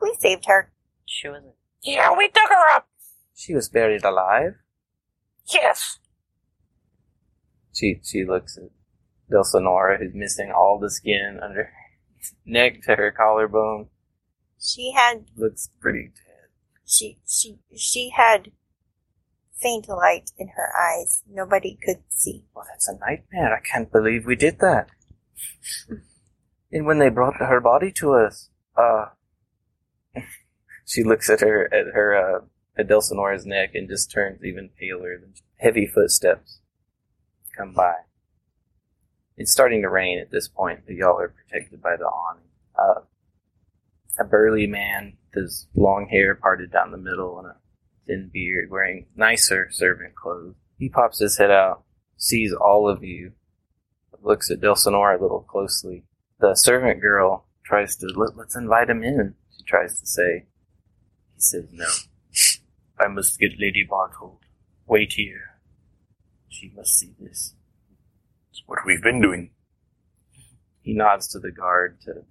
We 0.00 0.14
saved 0.18 0.46
her. 0.46 0.72
She 1.06 1.28
was 1.28 1.42
Yeah, 1.82 2.16
we 2.16 2.28
dug 2.28 2.48
her 2.48 2.76
up. 2.76 2.88
She 3.34 3.54
was 3.54 3.68
buried 3.68 4.04
alive. 4.04 4.54
Yes. 5.52 5.98
She 7.72 8.00
she 8.04 8.24
looks 8.24 8.58
at 8.58 8.70
Delsinora, 9.32 9.98
who's 9.98 10.14
missing 10.14 10.52
all 10.54 10.78
the 10.78 10.90
skin 10.90 11.40
under 11.42 11.64
her 11.64 11.72
neck 12.44 12.82
to 12.82 12.96
her 12.96 13.10
collarbone. 13.10 13.88
She 14.60 14.92
had 14.92 15.24
Looks 15.36 15.70
pretty 15.80 16.10
dead. 16.14 16.21
She 16.92 17.18
she 17.26 17.58
she 17.74 18.10
had 18.10 18.52
faint 19.54 19.88
light 19.88 20.30
in 20.36 20.48
her 20.48 20.70
eyes. 20.76 21.22
Nobody 21.30 21.78
could 21.82 22.02
see. 22.10 22.44
Well, 22.54 22.66
that's 22.68 22.88
a 22.88 22.98
nightmare. 22.98 23.56
I 23.56 23.60
can't 23.60 23.90
believe 23.90 24.26
we 24.26 24.36
did 24.36 24.58
that. 24.58 24.88
and 26.72 26.84
when 26.84 26.98
they 26.98 27.08
brought 27.08 27.36
her 27.36 27.60
body 27.60 27.92
to 27.92 28.12
us, 28.12 28.50
uh, 28.76 29.06
she 30.86 31.02
looks 31.02 31.30
at 31.30 31.40
her 31.40 31.72
at 31.72 31.94
her 31.94 32.14
uh, 32.14 32.40
at 32.76 32.88
Delsinora's 32.88 33.46
neck 33.46 33.70
and 33.74 33.88
just 33.88 34.10
turns 34.10 34.44
even 34.44 34.68
paler. 34.78 35.18
Than 35.18 35.32
heavy 35.56 35.86
footsteps 35.86 36.58
come 37.56 37.72
by. 37.72 37.94
It's 39.38 39.52
starting 39.52 39.80
to 39.82 39.88
rain 39.88 40.18
at 40.18 40.30
this 40.30 40.48
point, 40.48 40.80
but 40.84 40.94
y'all 40.94 41.18
are 41.18 41.28
protected 41.28 41.80
by 41.80 41.96
the 41.96 42.04
awning. 42.04 42.44
Uh, 42.76 43.00
a 44.18 44.24
burly 44.24 44.66
man 44.66 45.14
his 45.34 45.66
long 45.74 46.08
hair 46.08 46.34
parted 46.34 46.70
down 46.70 46.90
the 46.90 46.98
middle 46.98 47.38
and 47.38 47.48
a 47.48 47.56
thin 48.06 48.30
beard, 48.32 48.70
wearing 48.70 49.06
nicer 49.16 49.68
servant 49.70 50.14
clothes. 50.14 50.54
He 50.78 50.88
pops 50.88 51.18
his 51.18 51.38
head 51.38 51.50
out, 51.50 51.84
sees 52.16 52.52
all 52.52 52.88
of 52.88 53.04
you, 53.04 53.32
looks 54.22 54.50
at 54.50 54.60
Delsinora 54.60 55.18
a 55.18 55.22
little 55.22 55.40
closely. 55.40 56.04
The 56.40 56.54
servant 56.54 57.00
girl 57.00 57.46
tries 57.64 57.96
to, 57.96 58.06
Let, 58.06 58.36
let's 58.36 58.56
invite 58.56 58.90
him 58.90 59.02
in, 59.02 59.34
she 59.56 59.64
tries 59.64 60.00
to 60.00 60.06
say. 60.06 60.46
He 61.34 61.40
says, 61.40 61.68
no. 61.72 61.86
I 62.98 63.08
must 63.08 63.38
get 63.38 63.58
Lady 63.58 63.86
Bartold. 63.88 64.38
Wait 64.86 65.14
here. 65.14 65.58
She 66.48 66.72
must 66.76 66.98
see 66.98 67.14
this. 67.18 67.54
It's 68.50 68.62
what 68.66 68.80
we've 68.86 69.02
been 69.02 69.20
doing. 69.20 69.50
He 70.82 70.92
nods 70.92 71.28
to 71.28 71.38
the 71.38 71.50
guard 71.50 72.00
to 72.02 72.24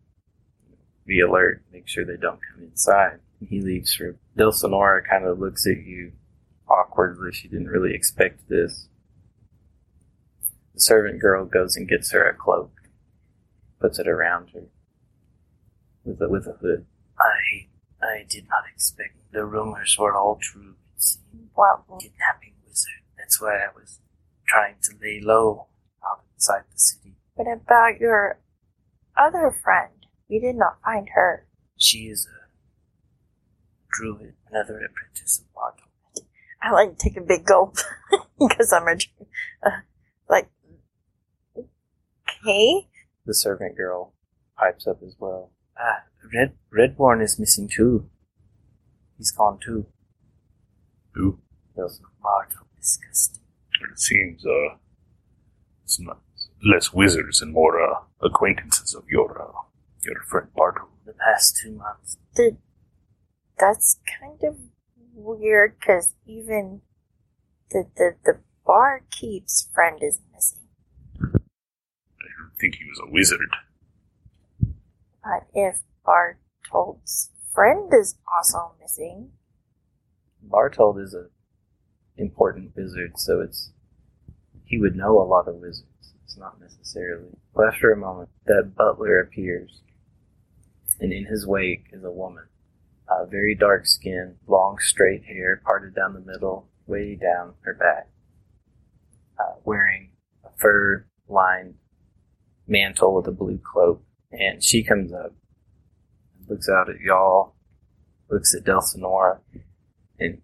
be 1.05 1.19
alert, 1.21 1.63
make 1.71 1.87
sure 1.87 2.05
they 2.05 2.17
don't 2.17 2.39
come 2.53 2.63
inside. 2.63 3.19
He 3.47 3.61
leaves 3.61 3.93
for 3.93 4.15
Dulcinora 4.37 5.01
kind 5.07 5.25
of 5.25 5.39
looks 5.39 5.65
at 5.67 5.83
you 5.85 6.11
awkwardly. 6.69 7.31
She 7.33 7.47
didn't 7.47 7.67
really 7.67 7.93
expect 7.93 8.47
this. 8.49 8.87
The 10.73 10.79
servant 10.81 11.19
girl 11.19 11.45
goes 11.45 11.75
and 11.75 11.87
gets 11.87 12.11
her 12.11 12.27
a 12.27 12.33
cloak, 12.35 12.71
puts 13.79 13.99
it 13.99 14.07
around 14.07 14.51
her 14.53 14.63
with 16.05 16.21
a, 16.21 16.29
with 16.29 16.47
a 16.47 16.53
hood. 16.53 16.85
I 17.19 17.67
I 18.03 18.25
did 18.29 18.47
not 18.49 18.63
expect 18.73 19.15
the 19.31 19.45
rumors 19.45 19.95
were 19.99 20.15
all 20.15 20.37
true. 20.41 20.75
It 20.95 21.01
seemed 21.01 21.49
Well, 21.55 21.85
kidnapping 21.99 22.53
wizard. 22.65 23.01
That's 23.17 23.41
why 23.41 23.55
I 23.57 23.67
was 23.75 23.99
trying 24.47 24.75
to 24.83 24.93
lay 25.01 25.19
low 25.21 25.67
out 26.05 26.21
inside 26.35 26.63
the 26.71 26.79
city. 26.79 27.15
what 27.35 27.47
about 27.51 27.99
your 27.99 28.39
other 29.17 29.51
friend? 29.63 30.00
We 30.31 30.39
did 30.39 30.55
not 30.55 30.77
find 30.81 31.09
her. 31.13 31.45
She 31.75 32.03
is 32.07 32.25
a 32.25 32.47
druid, 33.91 34.35
another 34.49 34.77
apprentice 34.77 35.39
of 35.39 35.53
Bartle. 35.53 35.89
I 36.63 36.71
like 36.71 36.97
to 36.97 37.09
take 37.09 37.17
a 37.17 37.21
big 37.21 37.45
gulp 37.45 37.75
because 38.39 38.71
I'm 38.71 38.87
a 38.87 38.95
uh, 39.67 39.81
like. 40.29 40.49
Okay, 41.57 42.87
The 43.25 43.33
servant 43.33 43.75
girl 43.75 44.13
pipes 44.57 44.87
up 44.87 45.03
as 45.05 45.17
well. 45.19 45.51
Ah, 45.77 46.03
Red 46.33 46.53
Redborn 46.73 47.21
is 47.21 47.37
missing 47.37 47.67
too. 47.67 48.09
He's 49.17 49.31
gone 49.31 49.59
too. 49.59 49.85
Who? 51.13 51.39
Those 51.75 51.99
Bartle 52.23 52.67
disgusting. 52.79 53.41
It 53.91 53.99
seems, 53.99 54.45
uh, 54.45 54.77
it's 55.83 55.99
not 55.99 56.21
less 56.63 56.93
wizards 56.93 57.41
and 57.41 57.51
more, 57.51 57.81
uh, 57.81 57.99
acquaintances 58.21 58.95
of 58.95 59.03
your, 59.09 59.41
uh, 59.41 59.70
your 60.03 60.23
friend 60.29 60.47
Bartle. 60.55 60.89
The 61.05 61.13
past 61.13 61.57
two 61.61 61.71
months. 61.71 62.17
the 62.35 62.57
that's 63.57 63.99
kind 64.19 64.41
of 64.43 64.57
weird 65.13 65.77
because 65.79 66.13
even 66.25 66.81
the 67.69 67.85
the 67.95 68.15
the 68.23 68.39
barkeep's 68.65 69.67
friend 69.73 69.99
is 70.01 70.19
missing. 70.33 70.67
I 71.19 71.27
didn't 71.27 72.57
think 72.59 72.75
he 72.75 72.85
was 72.85 73.01
a 73.03 73.11
wizard. 73.11 73.55
But 75.23 75.47
if 75.53 75.81
Bartold's 76.05 77.29
friend 77.53 77.91
is 77.93 78.15
also 78.33 78.73
missing, 78.81 79.31
Bartold 80.47 81.01
is 81.01 81.13
a 81.13 81.27
important 82.17 82.75
wizard, 82.75 83.19
so 83.19 83.41
it's 83.41 83.71
he 84.65 84.77
would 84.79 84.95
know 84.95 85.19
a 85.19 85.27
lot 85.27 85.47
of 85.47 85.55
wizards. 85.55 86.13
It's 86.23 86.37
not 86.37 86.59
necessarily. 86.61 87.37
But 87.53 87.73
after 87.73 87.91
a 87.91 87.97
moment, 87.97 88.29
that 88.45 88.73
butler 88.75 89.19
appears, 89.19 89.81
and 91.01 91.11
in 91.11 91.25
his 91.25 91.45
wake 91.45 91.87
is 91.91 92.03
a 92.03 92.11
woman, 92.11 92.45
uh, 93.09 93.25
very 93.25 93.55
dark 93.55 93.85
skin, 93.85 94.35
long 94.47 94.77
straight 94.79 95.25
hair 95.25 95.61
parted 95.65 95.95
down 95.95 96.13
the 96.13 96.19
middle, 96.19 96.69
way 96.85 97.15
down 97.15 97.55
her 97.61 97.73
back, 97.73 98.07
uh, 99.39 99.55
wearing 99.65 100.11
a 100.45 100.49
fur-lined 100.57 101.73
mantle 102.67 103.15
with 103.15 103.27
a 103.27 103.31
blue 103.31 103.59
cloak, 103.73 104.03
and 104.31 104.63
she 104.63 104.83
comes 104.83 105.11
up, 105.11 105.33
looks 106.47 106.69
out 106.69 106.89
at 106.89 106.99
y'all, 106.99 107.55
looks 108.29 108.55
at 108.55 108.63
Delsinora, 108.63 109.39
and 110.19 110.41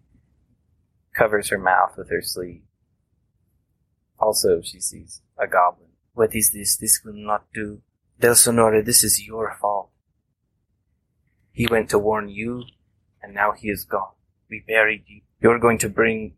covers 1.15 1.49
her 1.49 1.59
mouth 1.59 1.93
with 1.97 2.09
her 2.09 2.21
sleeve. 2.21 2.63
Also, 4.19 4.61
she 4.61 4.79
sees 4.79 5.21
a 5.37 5.45
goblin. 5.45 5.89
What 6.13 6.35
is 6.35 6.51
this? 6.51 6.75
This 6.77 7.01
will 7.05 7.13
not 7.13 7.45
do. 7.53 7.81
Delsinora, 8.19 8.83
this 8.83 9.03
is 9.03 9.27
your 9.27 9.55
fault. 9.61 9.66
He 11.57 11.65
went 11.65 11.89
to 11.89 11.97
warn 11.97 12.29
you, 12.29 12.65
and 13.19 13.33
now 13.33 13.51
he 13.51 13.69
is 13.69 13.83
gone. 13.83 14.11
We 14.47 14.63
buried 14.67 15.05
you. 15.07 15.21
You're 15.41 15.57
going 15.57 15.79
to 15.79 15.89
bring 15.89 16.35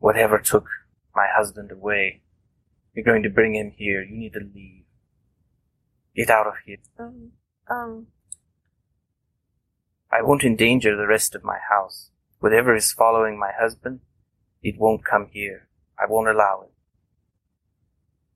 whatever 0.00 0.40
took 0.40 0.66
my 1.14 1.28
husband 1.32 1.70
away. 1.70 2.22
You're 2.92 3.04
going 3.04 3.22
to 3.22 3.30
bring 3.30 3.54
him 3.54 3.70
here. 3.76 4.02
You 4.02 4.16
need 4.16 4.32
to 4.32 4.40
leave. 4.40 4.82
Get 6.16 6.28
out 6.28 6.48
of 6.48 6.54
here. 6.66 6.78
um, 6.98 7.30
um, 7.70 8.08
I 10.10 10.22
won't 10.22 10.42
endanger 10.42 10.96
the 10.96 11.06
rest 11.06 11.36
of 11.36 11.44
my 11.44 11.58
house. 11.70 12.10
Whatever 12.40 12.74
is 12.74 12.92
following 12.92 13.38
my 13.38 13.52
husband, 13.56 14.00
it 14.60 14.76
won't 14.76 15.04
come 15.04 15.28
here. 15.30 15.68
I 15.96 16.06
won't 16.10 16.26
allow 16.28 16.64
it. 16.66 16.72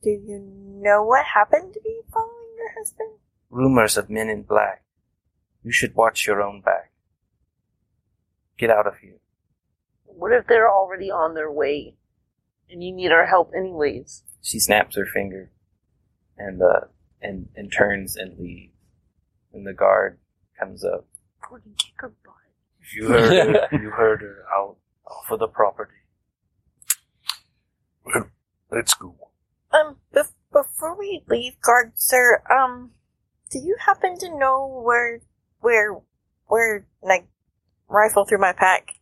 do 0.04 0.11
you 0.11 0.38
know 0.38 1.02
what 1.02 1.26
happened 1.26 1.75
to 1.75 1.80
be 1.80 1.99
following 2.12 2.54
your 2.56 2.75
husband? 2.78 3.11
Rumors 3.50 3.97
of 3.97 4.09
men 4.09 4.28
in 4.28 4.44
black. 4.44 4.85
You 5.62 5.72
should 5.72 5.94
watch 5.94 6.26
your 6.26 6.42
own 6.42 6.60
back. 6.60 6.92
Get 8.58 8.70
out 8.70 8.86
of 8.86 8.98
here. 8.98 9.16
What 10.04 10.32
if 10.32 10.46
they're 10.46 10.70
already 10.70 11.10
on 11.10 11.34
their 11.34 11.50
way 11.50 11.94
and 12.70 12.82
you 12.82 12.92
need 12.92 13.12
our 13.12 13.26
help 13.26 13.52
anyways? 13.56 14.22
She 14.42 14.58
snaps 14.58 14.96
her 14.96 15.06
finger 15.06 15.50
and 16.36 16.62
uh 16.62 16.86
and 17.22 17.48
and 17.54 17.72
turns 17.72 18.16
and 18.16 18.38
leaves. 18.38 18.72
And 19.52 19.66
the 19.66 19.72
guard 19.72 20.18
comes 20.58 20.84
up. 20.84 21.06
Gordon, 21.46 21.74
kick 21.76 21.94
her 21.96 22.12
butt. 22.24 22.34
You 22.94 23.08
heard 23.08 23.54
her. 23.56 23.68
You 23.78 23.90
heard 23.90 24.20
her 24.22 24.44
out, 24.54 24.76
out 25.10 25.24
for 25.28 25.36
the 25.36 25.48
property. 25.48 25.94
Let's 28.70 28.94
go. 28.94 29.14
Um, 29.72 29.96
bef- 30.14 30.32
before 30.52 30.96
we 30.98 31.22
leave, 31.28 31.60
guard 31.60 31.92
sir, 31.96 32.42
um, 32.50 32.90
do 33.50 33.58
you 33.58 33.76
happen 33.80 34.16
to 34.18 34.38
know 34.38 34.66
where, 34.84 35.20
where, 35.60 36.00
where, 36.46 36.86
and 37.02 37.12
I 37.12 37.24
rifle 37.88 38.24
through 38.24 38.38
my 38.38 38.52
pack, 38.52 38.94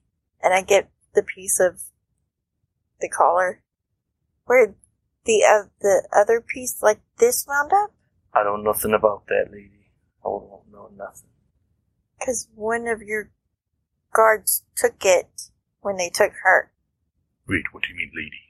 and 0.43 0.55
I 0.55 0.63
get 0.63 0.91
the 1.15 1.23
piece 1.23 1.61
of 1.61 1.81
the 3.01 3.09
collar, 3.09 3.63
where 4.47 4.75
the 5.25 5.45
uh, 5.45 5.69
the 5.81 6.09
other 6.13 6.41
piece 6.41 6.83
like 6.83 7.01
this 7.19 7.47
wound 7.47 7.73
up? 7.73 7.93
I 8.33 8.43
don't 8.43 8.65
know 8.65 8.73
nothing 8.73 8.95
about 8.95 9.27
that 9.29 9.47
lady. 9.51 9.93
I 10.25 10.29
don't 10.29 10.73
know 10.73 10.91
nothing. 10.97 11.31
Because 12.19 12.49
one 12.55 12.89
of 12.89 13.03
your 13.03 13.31
guards 14.13 14.65
took 14.77 15.05
it 15.05 15.51
when 15.81 15.97
they 15.97 16.11
took 16.11 16.33
her. 16.43 16.73
Wait, 17.49 17.65
what 17.73 17.85
do 17.85 17.91
you 17.91 17.97
mean, 17.97 18.11
lady? 18.15 18.43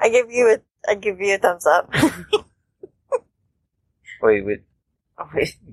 I 0.00 0.08
give 0.08 0.30
you 0.30 0.48
a, 0.48 0.90
I 0.90 0.94
give 0.94 1.20
you 1.20 1.34
a 1.34 1.38
thumbs 1.38 1.66
up. 1.66 1.92
Wait, 4.22 4.44
wait. 4.44 4.62
I'm 5.18 5.28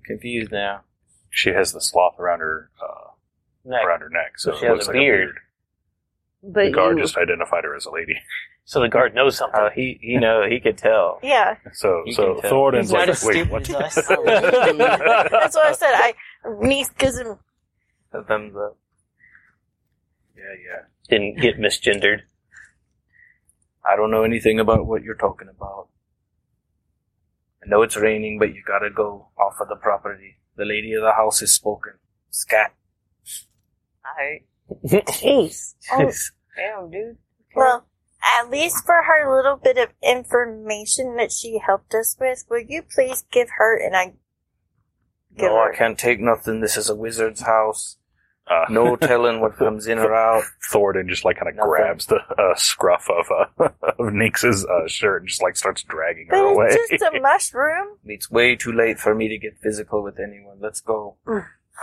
confused 0.06 0.52
now. 0.52 0.82
She 1.30 1.50
has 1.52 1.74
the 1.74 1.82
sloth 1.82 2.20
around 2.20 2.40
her 2.40 2.70
uh, 2.82 3.10
Neck. 3.66 3.84
around 3.86 4.02
her 4.02 4.10
neck, 4.10 4.38
so 4.38 4.52
So 4.52 4.58
she 4.60 4.66
it 4.66 4.70
has 4.70 4.76
looks 4.76 4.86
a 4.88 4.90
like 4.92 4.96
beard. 4.96 5.22
a 5.22 5.26
beard. 5.26 5.36
But 6.54 6.66
The 6.66 6.72
guard 6.72 6.98
you, 6.98 7.04
just 7.04 7.18
identified 7.18 7.64
her 7.64 7.76
as 7.76 7.86
a 7.86 7.92
lady. 7.92 8.16
So 8.66 8.80
the 8.80 8.88
guard 8.88 9.14
knows 9.14 9.36
something. 9.36 9.60
Oh, 9.62 9.68
he, 9.76 10.00
you 10.02 10.22
know, 10.22 10.48
he 10.50 10.62
could 10.62 10.78
tell. 10.78 11.20
yeah, 11.22 11.58
So 11.74 12.04
You 12.06 12.14
so 12.14 12.36
can 12.36 12.44
tell. 12.44 12.52
Thoradin's 12.52 12.86
He's 12.86 12.92
not 12.94 13.00
like, 13.00 13.10
as 13.10 13.24
wait, 13.26 13.34
stupid 13.34 13.52
what? 13.52 13.70
as 13.70 13.76
us. 13.76 13.96
that's 14.08 15.56
what 15.58 15.66
I 15.68 15.72
said. 15.74 15.92
I 15.94 16.14
niece 16.62 16.90
gives 16.98 17.20
him. 17.20 17.38
A 18.14 18.24
thumbs 18.24 18.56
up. 18.56 18.78
yeah, 20.38 20.44
yeah. 20.66 20.82
Didn't 21.10 21.42
get 21.42 21.60
misgendered. 21.60 22.20
I 23.86 23.98
don't 23.98 24.12
know 24.12 24.24
anything 24.24 24.62
about 24.62 24.86
what 24.86 25.04
you're 25.04 25.16
talking 25.16 25.50
about. 25.50 25.90
I 27.63 27.70
know 27.70 27.82
it's 27.82 27.96
raining, 27.96 28.39
but 28.39 28.53
you 28.53 28.62
gotta 28.67 28.89
go 28.89 29.29
off 29.38 29.55
of 29.62 29.70
the 29.70 29.75
property. 29.75 30.36
The 30.58 30.65
lady 30.65 30.93
of 30.93 31.01
the 31.03 31.13
house 31.13 31.39
has 31.39 31.53
spoken. 31.53 31.93
Scat. 32.29 32.74
Alright. 34.05 34.46
Oh, 34.72 35.12
jeez, 35.12 35.74
Oh, 35.91 36.12
Damn, 36.55 36.89
dude. 36.89 37.17
well, 37.55 37.86
at 38.24 38.50
least 38.50 38.86
for 38.86 39.03
her 39.03 39.36
little 39.36 39.58
bit 39.58 39.77
of 39.77 39.89
information 40.01 41.15
that 41.17 41.32
she 41.32 41.60
helped 41.63 41.93
us 41.93 42.15
with, 42.20 42.46
will 42.50 42.63
you 42.67 42.82
please 42.82 43.24
give 43.32 43.50
her 43.58 43.77
and 43.77 43.96
I 43.96 44.05
give 45.38 45.50
No, 45.51 45.55
her? 45.58 45.74
I 45.74 45.75
can't 45.75 45.98
take 46.00 46.20
nothing. 46.20 46.62
This 46.62 46.77
is 46.77 46.89
a 46.89 46.96
wizard's 46.96 47.41
house. 47.41 47.98
Uh, 48.50 48.66
No 48.70 48.96
telling 48.98 49.40
what 49.40 49.56
comes 49.58 49.88
in 49.88 50.00
or 50.00 50.14
out. 50.14 50.44
Thoradin 50.72 51.08
just 51.08 51.24
like 51.26 51.38
kind 51.38 51.48
of 51.50 51.56
Nothing. 51.56 51.70
grabs 51.70 52.06
the 52.08 52.16
uh, 52.18 52.56
scruff 52.56 53.08
of 53.10 53.26
uh, 53.32 53.70
of 54.00 54.14
Nix's 54.14 54.66
uh, 54.66 54.88
shirt 54.88 55.22
and 55.22 55.30
just 55.30 55.42
like 55.42 55.56
starts 55.56 55.84
dragging 55.84 56.28
her 56.28 56.32
But 56.32 56.46
away. 56.54 56.68
it's 56.72 56.90
just 56.90 57.04
a 57.16 57.20
mushroom. 57.22 57.98
It's 58.06 58.30
way 58.30 58.56
too 58.56 58.72
late 58.74 59.00
for 59.00 59.16
me 59.16 59.28
to 59.30 59.38
get 59.38 59.58
physical 59.60 60.04
with 60.04 60.20
anyone. 60.20 60.58
Let's 60.60 60.82
go. 60.82 61.16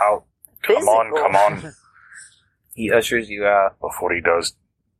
Out. 0.01 0.25
come 0.61 0.87
on, 0.87 1.11
come 1.15 1.35
on! 1.35 1.73
He 2.75 2.91
ushers 2.91 3.29
you 3.29 3.45
out. 3.45 3.79
Before 3.81 4.13
he 4.13 4.21
does, 4.21 4.55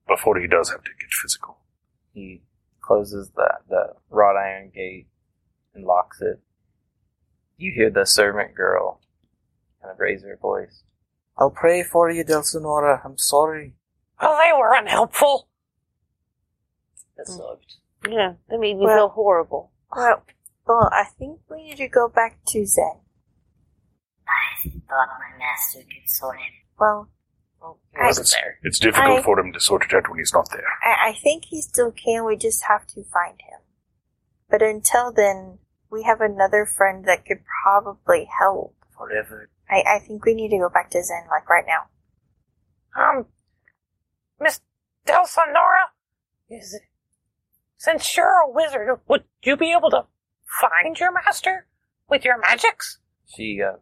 before 0.07 0.39
he 0.39 0.47
does 0.47 0.69
have 0.71 0.83
to 0.83 0.89
get 0.99 1.09
physical. 1.21 1.57
He 2.13 2.41
closes 2.81 3.29
the, 3.35 3.53
the 3.69 3.93
wrought 4.09 4.35
iron 4.35 4.71
gate 4.73 5.07
and 5.73 5.85
locks 5.85 6.19
it. 6.21 6.39
You 7.57 7.71
hear 7.71 7.89
the 7.91 8.05
servant 8.05 8.55
girl 8.55 8.99
kind 9.81 9.93
of 9.93 9.99
raise 9.99 10.23
her 10.23 10.37
voice. 10.41 10.83
I'll 11.41 11.49
pray 11.49 11.81
for 11.81 12.11
you, 12.11 12.23
Dulcinora. 12.23 13.03
I'm 13.03 13.17
sorry. 13.17 13.73
Well, 14.21 14.37
they 14.37 14.55
were 14.55 14.75
unhelpful. 14.75 15.47
That 17.17 17.25
sucked. 17.27 17.77
yeah, 18.07 18.33
that 18.47 18.59
made 18.59 18.77
me 18.77 18.85
Well- 18.85 18.95
feel 18.95 19.09
horrible. 19.09 19.71
Well, 19.95 20.21
well, 20.67 20.87
I 20.91 21.05
think 21.17 21.41
we 21.49 21.63
need 21.63 21.77
to 21.77 21.87
go 21.87 22.07
back 22.07 22.37
to 22.49 22.63
Zinn. 22.63 22.99
I 24.27 24.69
thought 24.87 25.09
my 25.19 25.35
master 25.39 25.79
could 25.79 26.07
sort 26.07 26.37
it. 26.37 26.53
Well, 26.79 27.09
Well, 27.59 27.79
he 27.91 27.97
I- 27.97 28.05
wasn't 28.05 28.29
there. 28.39 28.59
It's 28.61 28.77
difficult 28.79 29.19
I- 29.19 29.23
for 29.23 29.39
him 29.39 29.51
to 29.53 29.59
sort 29.59 29.83
it 29.85 29.93
out 29.95 30.09
when 30.09 30.19
he's 30.19 30.33
not 30.33 30.47
there. 30.51 30.67
I, 30.83 31.09
I 31.09 31.13
think 31.13 31.45
he 31.45 31.61
still 31.63 31.91
can. 31.91 32.23
We 32.23 32.37
just 32.37 32.65
have 32.65 32.85
to 32.87 33.03
find 33.03 33.41
him. 33.41 33.61
But 34.47 34.61
until 34.61 35.11
then, 35.11 35.57
we 35.89 36.03
have 36.03 36.21
another 36.21 36.67
friend 36.67 37.03
that 37.05 37.25
could 37.25 37.43
probably 37.63 38.25
help. 38.39 38.75
Forever. 38.95 39.49
I, 39.71 39.83
I 39.95 39.99
think 39.99 40.25
we 40.25 40.33
need 40.33 40.49
to 40.49 40.57
go 40.57 40.69
back 40.69 40.89
to 40.91 41.01
Zinn, 41.01 41.23
like 41.29 41.49
right 41.49 41.63
now. 41.65 43.01
Um, 43.01 43.25
Miss 44.39 44.59
Delsinora, 45.07 45.87
is 46.49 46.73
it? 46.73 46.81
Since 47.77 48.15
you're 48.15 48.27
a 48.27 48.51
wizard, 48.51 48.99
would 49.07 49.23
you 49.43 49.55
be 49.55 49.71
able 49.71 49.89
to 49.91 50.05
find 50.59 50.99
your 50.99 51.11
master 51.13 51.65
with 52.09 52.25
your 52.25 52.37
magics? 52.37 52.99
She 53.25 53.61
uh, 53.61 53.77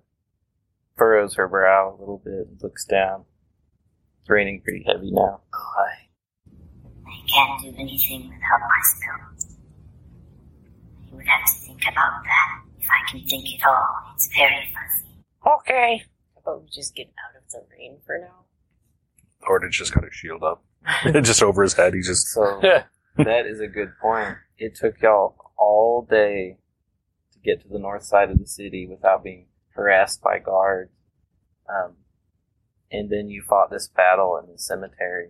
furrows 0.96 1.36
her 1.36 1.48
brow 1.48 1.96
a 1.98 2.00
little 2.00 2.22
bit 2.24 2.48
and 2.48 2.62
looks 2.62 2.86
down. 2.86 3.26
It's 4.22 4.30
raining 4.30 4.62
pretty 4.62 4.86
heavy 4.88 5.12
now. 5.12 5.42
Oh, 5.54 5.74
I, 5.80 6.08
I 7.08 7.28
can't 7.28 7.62
do 7.62 7.82
anything 7.82 8.30
without 8.30 8.62
my 8.62 8.82
spell. 8.84 9.50
You 11.10 11.18
would 11.18 11.28
have 11.28 11.46
to 11.46 11.54
think 11.66 11.82
about 11.82 12.24
that. 12.24 12.62
If 12.80 12.88
I 12.88 13.12
can 13.12 13.22
think 13.28 13.46
at 13.60 13.68
all, 13.68 14.14
it's 14.14 14.30
very 14.38 14.72
fuzzy. 14.74 15.09
Okay. 15.46 16.04
How 16.36 16.42
about 16.54 16.64
we 16.64 16.70
just 16.70 16.96
get 16.96 17.08
out 17.08 17.42
of 17.42 17.50
the 17.52 17.62
rain 17.78 17.98
for 18.06 18.18
now? 18.18 18.46
Thoradin's 19.42 19.78
just 19.78 19.94
got 19.94 20.04
his 20.04 20.14
shield 20.14 20.44
up, 20.44 20.64
just 21.24 21.42
over 21.42 21.64
his 21.64 21.74
head. 21.74 21.94
He 21.94 22.02
just 22.02 22.28
So 22.28 22.60
that 23.18 23.46
is 23.46 23.60
a 23.60 23.68
good 23.68 23.94
point. 24.02 24.36
It 24.58 24.76
took 24.76 25.02
y'all 25.02 25.36
all 25.58 26.06
day 26.10 26.58
to 27.34 27.40
get 27.40 27.62
to 27.62 27.70
the 27.70 27.80
north 27.80 28.04
side 28.04 28.30
of 28.30 28.40
the 28.40 28.48
city 28.48 28.88
without 28.88 29.24
being 29.24 29.48
harassed 29.76 30.22
by 30.22 30.40
guards. 30.40 30.92
Um, 31.70 31.94
and 32.92 33.10
then 33.10 33.30
you 33.30 33.44
fought 33.48 33.70
this 33.70 33.88
battle 33.88 34.40
in 34.44 34.52
the 34.52 34.58
cemetery. 34.58 35.30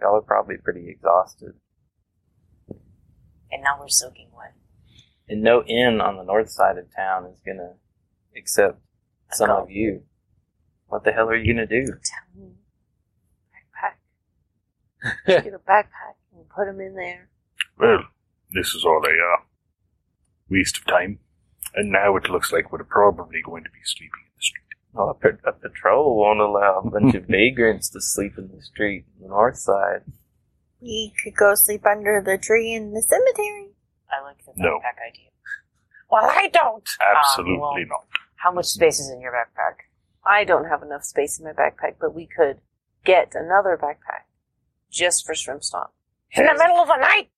Y'all 0.00 0.16
are 0.16 0.22
probably 0.22 0.56
pretty 0.56 0.88
exhausted. 0.88 1.54
And 3.50 3.62
now 3.62 3.78
we're 3.78 3.88
soaking 3.88 4.28
wet. 4.36 4.54
And 5.28 5.42
no 5.42 5.62
inn 5.64 6.00
on 6.00 6.16
the 6.16 6.24
north 6.24 6.50
side 6.50 6.76
of 6.76 6.94
town 6.94 7.26
is 7.26 7.40
gonna 7.46 7.74
accept 8.36 8.78
some 9.32 9.50
of 9.50 9.70
you. 9.70 10.02
What 10.88 11.04
the 11.04 11.12
hell 11.12 11.28
are 11.28 11.36
you 11.36 11.52
gonna 11.54 11.66
do? 11.66 11.84
Tell 11.86 12.42
me. 12.42 12.52
Backpack. 13.52 15.42
Get 15.44 15.54
a 15.54 15.58
backpack 15.70 16.16
and 16.34 16.48
put 16.48 16.66
them 16.66 16.80
in 16.80 16.94
there. 16.94 17.28
Well, 17.78 18.04
this 18.52 18.74
is 18.74 18.84
all 18.84 19.02
a 19.04 19.08
uh, 19.10 19.42
waste 20.48 20.78
of 20.78 20.86
time. 20.86 21.18
And 21.74 21.90
now 21.90 22.16
it 22.16 22.30
looks 22.30 22.52
like 22.52 22.70
we're 22.70 22.84
probably 22.84 23.42
going 23.44 23.64
to 23.64 23.70
be 23.70 23.80
sleeping 23.84 24.10
in 24.26 24.32
the 24.36 24.42
street. 24.42 24.60
Oh, 24.94 25.08
a, 25.08 25.14
pat- 25.14 25.40
a 25.44 25.52
patrol 25.52 26.16
won't 26.16 26.38
allow 26.38 26.78
a 26.84 26.88
bunch 26.90 27.16
of 27.16 27.24
vagrants 27.28 27.90
to 27.90 28.00
sleep 28.00 28.34
in 28.38 28.48
the 28.54 28.62
street 28.62 29.06
on 29.16 29.22
the 29.22 29.28
north 29.28 29.56
side. 29.56 30.02
We 30.80 31.12
could 31.24 31.34
go 31.34 31.54
sleep 31.56 31.84
under 31.84 32.22
the 32.24 32.38
tree 32.38 32.72
in 32.74 32.92
the 32.92 33.02
cemetery. 33.02 33.70
I 34.08 34.22
like 34.22 34.36
the 34.44 34.52
No. 34.56 34.76
backpack 34.78 35.08
idea. 35.10 35.30
Well, 36.10 36.24
I 36.26 36.48
don't. 36.52 36.88
Absolutely 37.16 37.58
well- 37.58 37.74
not. 37.88 38.04
How 38.44 38.52
much 38.52 38.66
space 38.66 39.00
is 39.00 39.08
in 39.08 39.22
your 39.22 39.32
backpack? 39.32 39.88
I 40.22 40.44
don't 40.44 40.66
have 40.66 40.82
enough 40.82 41.02
space 41.02 41.38
in 41.38 41.46
my 41.46 41.52
backpack, 41.52 41.94
but 41.98 42.14
we 42.14 42.26
could 42.26 42.60
get 43.02 43.32
another 43.34 43.78
backpack 43.82 44.24
just 44.90 45.24
for 45.24 45.34
shrimp 45.34 45.64
stomp. 45.64 45.92
In 46.32 46.44
the 46.44 46.52
middle 46.52 46.76
of 46.76 46.88
the 46.88 46.98
night? 46.98 47.30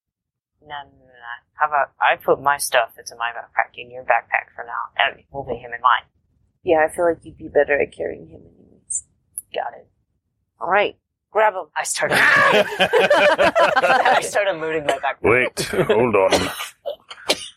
No, 0.60 0.74
no, 0.84 0.90
no, 0.98 1.06
no. 1.06 1.12
How 1.52 1.68
about 1.68 1.92
I 2.00 2.16
put 2.16 2.42
my 2.42 2.56
stuff 2.56 2.94
that's 2.96 3.12
in 3.12 3.18
my 3.18 3.30
backpack 3.30 3.78
in 3.78 3.88
your 3.88 4.02
backpack 4.02 4.52
for 4.56 4.64
now, 4.64 4.90
and 4.98 5.22
we'll 5.30 5.44
put 5.44 5.58
him 5.58 5.72
in 5.72 5.80
mine. 5.80 6.02
Yeah, 6.64 6.84
I 6.84 6.88
feel 6.92 7.04
like 7.04 7.18
you'd 7.22 7.38
be 7.38 7.46
better 7.46 7.80
at 7.80 7.92
carrying 7.92 8.26
him 8.26 8.40
anyways. 8.40 9.04
Got 9.54 9.74
it. 9.78 9.88
All 10.60 10.68
right, 10.68 10.96
grab 11.30 11.54
him. 11.54 11.66
I 11.76 11.84
started. 11.84 12.18
I 12.18 14.18
started 14.22 14.60
looting 14.60 14.86
my 14.86 14.98
backpack. 14.98 15.22
Wait, 15.22 15.60
hold 15.86 16.16
on. 16.16 16.50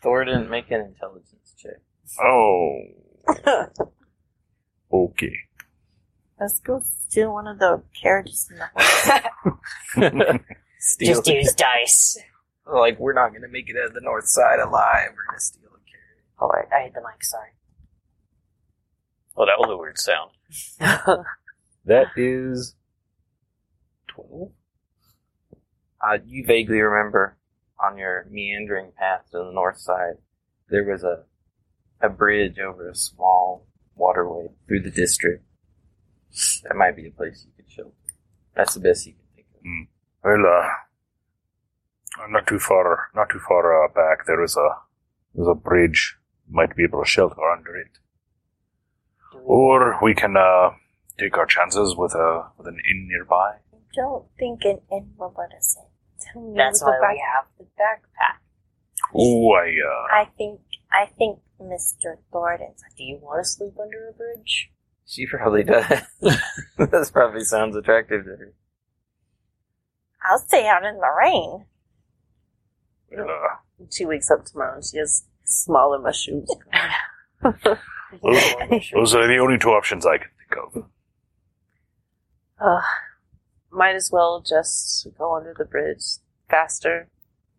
Thor 0.04 0.24
didn't 0.24 0.50
make 0.50 0.70
an 0.70 0.82
intelligence 0.82 1.52
check. 1.58 1.80
Oh. 2.24 2.78
Okay. 4.92 5.36
Let's 6.40 6.58
go 6.60 6.80
steal 6.82 7.34
one 7.34 7.46
of 7.46 7.58
the 7.58 7.82
carriages 8.00 8.50
in 8.50 8.58
the 8.58 8.68
horse. 9.44 10.40
Just 11.00 11.26
use 11.26 11.54
dice. 11.54 12.18
like 12.66 12.98
we're 12.98 13.12
not 13.12 13.32
gonna 13.32 13.48
make 13.48 13.68
it 13.68 13.76
out 13.76 13.88
of 13.88 13.94
the 13.94 14.00
north 14.00 14.26
side 14.26 14.58
alive. 14.58 15.10
We're 15.14 15.26
gonna 15.28 15.40
steal 15.40 15.68
a 15.68 15.80
carriage. 15.90 16.24
Oh, 16.40 16.50
I, 16.50 16.76
I 16.76 16.82
hit 16.84 16.94
the 16.94 17.00
mic. 17.00 17.22
Sorry. 17.22 17.50
Oh, 19.36 19.44
that 19.46 19.58
was 19.58 19.70
a 19.70 19.76
weird 19.76 19.98
sound. 19.98 20.30
that 21.84 22.06
is 22.16 22.74
twelve. 24.08 24.52
Uh, 26.02 26.18
you 26.24 26.44
vaguely 26.46 26.80
remember 26.80 27.36
on 27.82 27.98
your 27.98 28.26
meandering 28.30 28.92
path 28.98 29.24
to 29.32 29.38
the 29.38 29.52
north 29.52 29.78
side, 29.78 30.14
there 30.70 30.84
was 30.84 31.04
a 31.04 31.24
a 32.00 32.08
bridge 32.08 32.58
over 32.58 32.88
a 32.88 32.94
small 32.94 33.66
waterway 33.96 34.48
through 34.66 34.80
the 34.82 34.90
district. 34.90 35.44
That 36.64 36.76
might 36.76 36.96
be 36.96 37.06
a 37.08 37.10
place 37.10 37.44
you 37.46 37.52
could 37.56 37.70
shelter. 37.70 37.92
That's 38.54 38.74
the 38.74 38.80
best 38.80 39.06
you 39.06 39.14
can 39.14 39.26
think 39.34 39.46
of. 39.54 39.88
Well, 40.24 40.46
uh, 40.46 42.26
not 42.28 42.46
too 42.46 42.58
far, 42.58 43.10
not 43.14 43.30
too 43.30 43.40
far 43.46 43.84
uh, 43.84 43.88
back, 43.88 44.26
there 44.26 44.42
is 44.42 44.56
a 44.56 44.68
there's 45.34 45.48
a 45.48 45.54
bridge. 45.54 46.16
Might 46.52 46.74
be 46.74 46.82
able 46.82 47.02
to 47.02 47.08
shelter 47.08 47.40
under 47.48 47.76
it, 47.76 47.98
or 49.44 49.98
we 50.02 50.14
can 50.14 50.36
uh, 50.36 50.70
take 51.18 51.36
our 51.38 51.46
chances 51.46 51.94
with 51.96 52.12
a 52.14 52.48
with 52.58 52.66
an 52.66 52.78
inn 52.90 53.06
nearby. 53.08 53.52
I 53.72 53.76
Don't 53.94 54.26
think 54.38 54.64
an 54.64 54.80
inn 54.90 55.12
will 55.16 55.32
let 55.38 55.52
us 55.56 55.76
in. 55.78 55.86
Tell 56.32 56.42
me 56.42 56.54
That's 56.56 56.82
why 56.82 56.98
back- 57.00 57.12
we 57.12 57.22
have 57.34 57.44
the 57.58 57.64
backpack. 57.80 58.38
Oh, 59.14 59.52
I 59.52 59.68
uh, 59.68 60.22
I 60.22 60.28
think 60.36 60.60
I 60.92 61.06
think 61.16 61.38
Mr. 61.60 62.16
Gordon's 62.30 62.82
Do 62.96 63.04
you 63.04 63.18
want 63.22 63.44
to 63.44 63.48
sleep 63.48 63.74
under 63.80 64.08
a 64.08 64.12
bridge? 64.12 64.70
She 65.06 65.26
probably 65.26 65.64
does. 65.64 65.86
that 66.20 67.10
probably 67.12 67.44
sounds 67.44 67.76
attractive 67.76 68.24
to 68.24 68.30
her. 68.30 68.54
I'll 70.22 70.38
stay 70.38 70.68
out 70.68 70.84
in 70.84 70.96
the 70.96 71.08
rain. 71.18 71.64
well, 73.10 73.28
uh, 73.28 73.84
She 73.90 74.04
wakes 74.04 74.30
up 74.30 74.44
tomorrow 74.44 74.76
and 74.76 74.84
she 74.84 74.98
has 74.98 75.24
smaller 75.44 75.98
mushrooms. 75.98 76.48
those, 77.42 78.90
those 78.94 79.14
are 79.14 79.26
the 79.26 79.38
only 79.38 79.58
two 79.58 79.70
options 79.70 80.06
I 80.06 80.18
can 80.18 80.28
think 80.38 80.62
of. 80.76 80.84
Uh, 82.60 82.82
might 83.72 83.94
as 83.94 84.10
well 84.12 84.44
just 84.46 85.06
go 85.18 85.34
under 85.36 85.54
the 85.56 85.64
bridge. 85.64 86.02
Faster, 86.48 87.08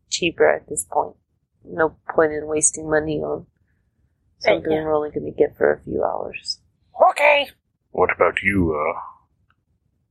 cheaper 0.09 0.47
at 0.47 0.69
this 0.69 0.85
point. 0.89 1.15
No 1.65 1.95
point 2.09 2.33
in 2.33 2.47
wasting 2.47 2.89
money 2.89 3.19
on 3.19 3.45
something 4.41 4.71
yeah. 4.71 4.83
we're 4.83 4.95
only 4.95 5.11
going 5.11 5.25
to 5.25 5.37
get 5.37 5.55
for 5.57 5.73
a 5.73 5.79
few 5.81 6.03
hours. 6.03 6.59
Okay. 7.11 7.49
What 7.91 8.09
about 8.15 8.41
you, 8.41 8.75
uh, 8.75 8.99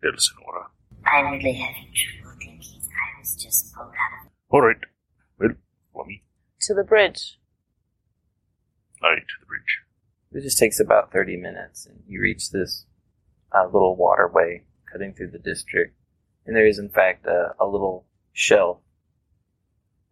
Delsinora? 0.06 0.66
I'm 1.06 1.32
really 1.32 1.52
having 1.54 1.92
trouble 1.94 2.36
thinking. 2.38 2.80
I 2.82 3.20
was 3.20 3.34
just 3.34 3.74
pulled 3.74 3.88
out 3.88 4.26
of 4.26 4.32
All 4.50 4.62
right. 4.62 4.76
Well, 5.38 5.50
follow 5.92 6.06
me. 6.06 6.22
To 6.62 6.74
the 6.74 6.84
bridge. 6.84 7.38
Aye, 9.02 9.16
to 9.16 9.34
the 9.40 9.46
bridge. 9.46 9.80
It 10.32 10.42
just 10.42 10.58
takes 10.58 10.78
about 10.78 11.12
30 11.12 11.36
minutes, 11.36 11.86
and 11.86 12.02
you 12.06 12.20
reach 12.20 12.50
this 12.50 12.86
uh, 13.52 13.64
little 13.64 13.96
waterway 13.96 14.64
cutting 14.92 15.14
through 15.14 15.30
the 15.30 15.38
district. 15.38 15.96
And 16.46 16.54
there 16.54 16.66
is, 16.66 16.78
in 16.78 16.90
fact, 16.90 17.26
a, 17.26 17.54
a 17.58 17.66
little 17.66 18.06
shelf 18.32 18.78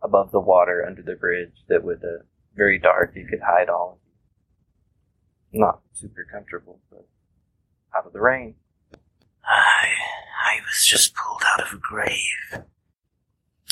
above 0.03 0.31
the 0.31 0.41
water 0.41 0.85
under 0.87 1.03
the 1.03 1.17
bridge 1.17 1.53
that 1.69 1.85
would, 1.85 2.03
uh, 2.03 2.25
very 2.57 2.79
dark, 2.79 3.13
you 3.15 3.27
could 3.29 3.41
hide 3.41 3.69
all 3.69 3.93
of 3.93 3.99
you. 4.05 4.08
Not 5.53 5.81
super 5.93 6.27
comfortable, 6.31 6.81
but 6.91 7.07
out 7.97 8.07
of 8.07 8.13
the 8.13 8.21
rain. 8.21 8.55
I, 9.45 9.89
I 10.45 10.57
was 10.67 10.87
just 10.87 11.15
pulled 11.15 11.43
out 11.53 11.67
of 11.67 11.73
a 11.73 11.81
grave. 11.81 12.65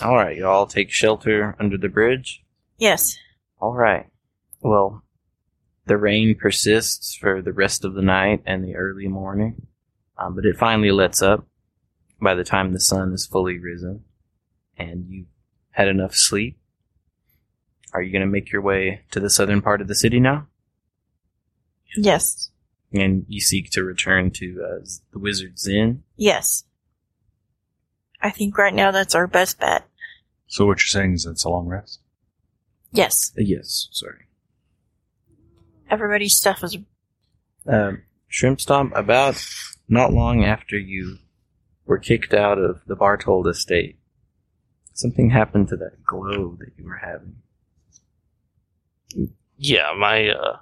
Alright, 0.02 0.36
you 0.36 0.46
all 0.46 0.66
take 0.66 0.90
shelter 0.90 1.56
under 1.58 1.76
the 1.76 1.88
bridge? 1.88 2.42
Yes. 2.78 3.16
Alright. 3.60 4.06
Well, 4.60 5.02
the 5.86 5.96
rain 5.96 6.34
persists 6.34 7.14
for 7.14 7.40
the 7.40 7.52
rest 7.52 7.84
of 7.84 7.94
the 7.94 8.02
night 8.02 8.42
and 8.46 8.64
the 8.64 8.74
early 8.74 9.08
morning, 9.08 9.66
um, 10.18 10.34
but 10.34 10.44
it 10.44 10.56
finally 10.56 10.90
lets 10.90 11.22
up 11.22 11.46
by 12.20 12.34
the 12.34 12.44
time 12.44 12.72
the 12.72 12.80
sun 12.80 13.12
is 13.12 13.26
fully 13.26 13.58
risen 13.58 14.04
and 14.76 15.06
you've 15.08 15.26
had 15.70 15.88
enough 15.88 16.14
sleep. 16.14 16.58
Are 17.92 18.02
you 18.02 18.10
going 18.10 18.20
to 18.20 18.26
make 18.26 18.50
your 18.50 18.62
way 18.62 19.02
to 19.10 19.20
the 19.20 19.30
southern 19.30 19.62
part 19.62 19.80
of 19.80 19.88
the 19.88 19.94
city 19.94 20.20
now? 20.20 20.46
Yes. 21.96 22.50
And 22.92 23.24
you 23.28 23.40
seek 23.40 23.70
to 23.70 23.82
return 23.82 24.30
to 24.32 24.64
uh, 24.64 24.84
the 25.12 25.18
Wizard's 25.18 25.66
Inn? 25.66 26.02
Yes. 26.16 26.64
I 28.20 28.30
think 28.30 28.56
right 28.56 28.74
now 28.74 28.90
that's 28.90 29.14
our 29.14 29.26
best 29.26 29.58
bet. 29.58 29.86
So 30.46 30.66
what 30.66 30.78
you're 30.78 31.00
saying 31.00 31.14
is 31.14 31.26
it's 31.26 31.44
a 31.44 31.50
long 31.50 31.66
rest? 31.66 32.00
Yes. 32.92 33.32
Uh, 33.36 33.42
yes, 33.42 33.88
sorry. 33.90 34.26
Everybody's 35.90 36.36
stuff 36.36 36.64
is 36.64 36.78
um, 37.66 38.02
Shrimp 38.28 38.60
Stomp, 38.60 38.92
about 38.94 39.44
not 39.88 40.12
long 40.12 40.44
after 40.44 40.78
you 40.78 41.18
were 41.84 41.98
kicked 41.98 42.34
out 42.34 42.58
of 42.58 42.80
the 42.86 42.96
Bartold 42.96 43.48
estate, 43.48 43.98
something 44.92 45.30
happened 45.30 45.68
to 45.68 45.76
that 45.76 46.04
glow 46.04 46.56
that 46.58 46.72
you 46.76 46.84
were 46.84 46.98
having. 46.98 47.36
Yeah, 49.56 49.92
my 49.96 50.28
uh, 50.30 50.58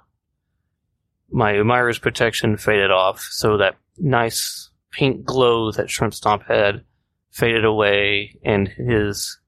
my 1.31 1.53
Umira's 1.53 1.99
protection 1.99 2.57
faded 2.57 2.91
off, 2.91 3.19
so 3.31 3.57
that 3.57 3.75
nice 3.97 4.69
pink 4.91 5.25
glow 5.25 5.71
that 5.71 5.89
Shrimp 5.89 6.13
Stomp 6.13 6.43
had 6.47 6.83
faded 7.31 7.65
away, 7.65 8.37
and 8.43 8.67
his 8.67 9.39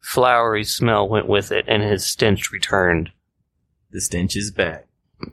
flowery 0.00 0.64
smell 0.64 1.08
went 1.08 1.28
with 1.28 1.52
it, 1.52 1.64
and 1.68 1.82
his 1.82 2.04
stench 2.04 2.50
returned. 2.52 3.10
The 3.92 4.00
stench 4.00 4.36
is 4.36 4.50
back. 4.50 4.86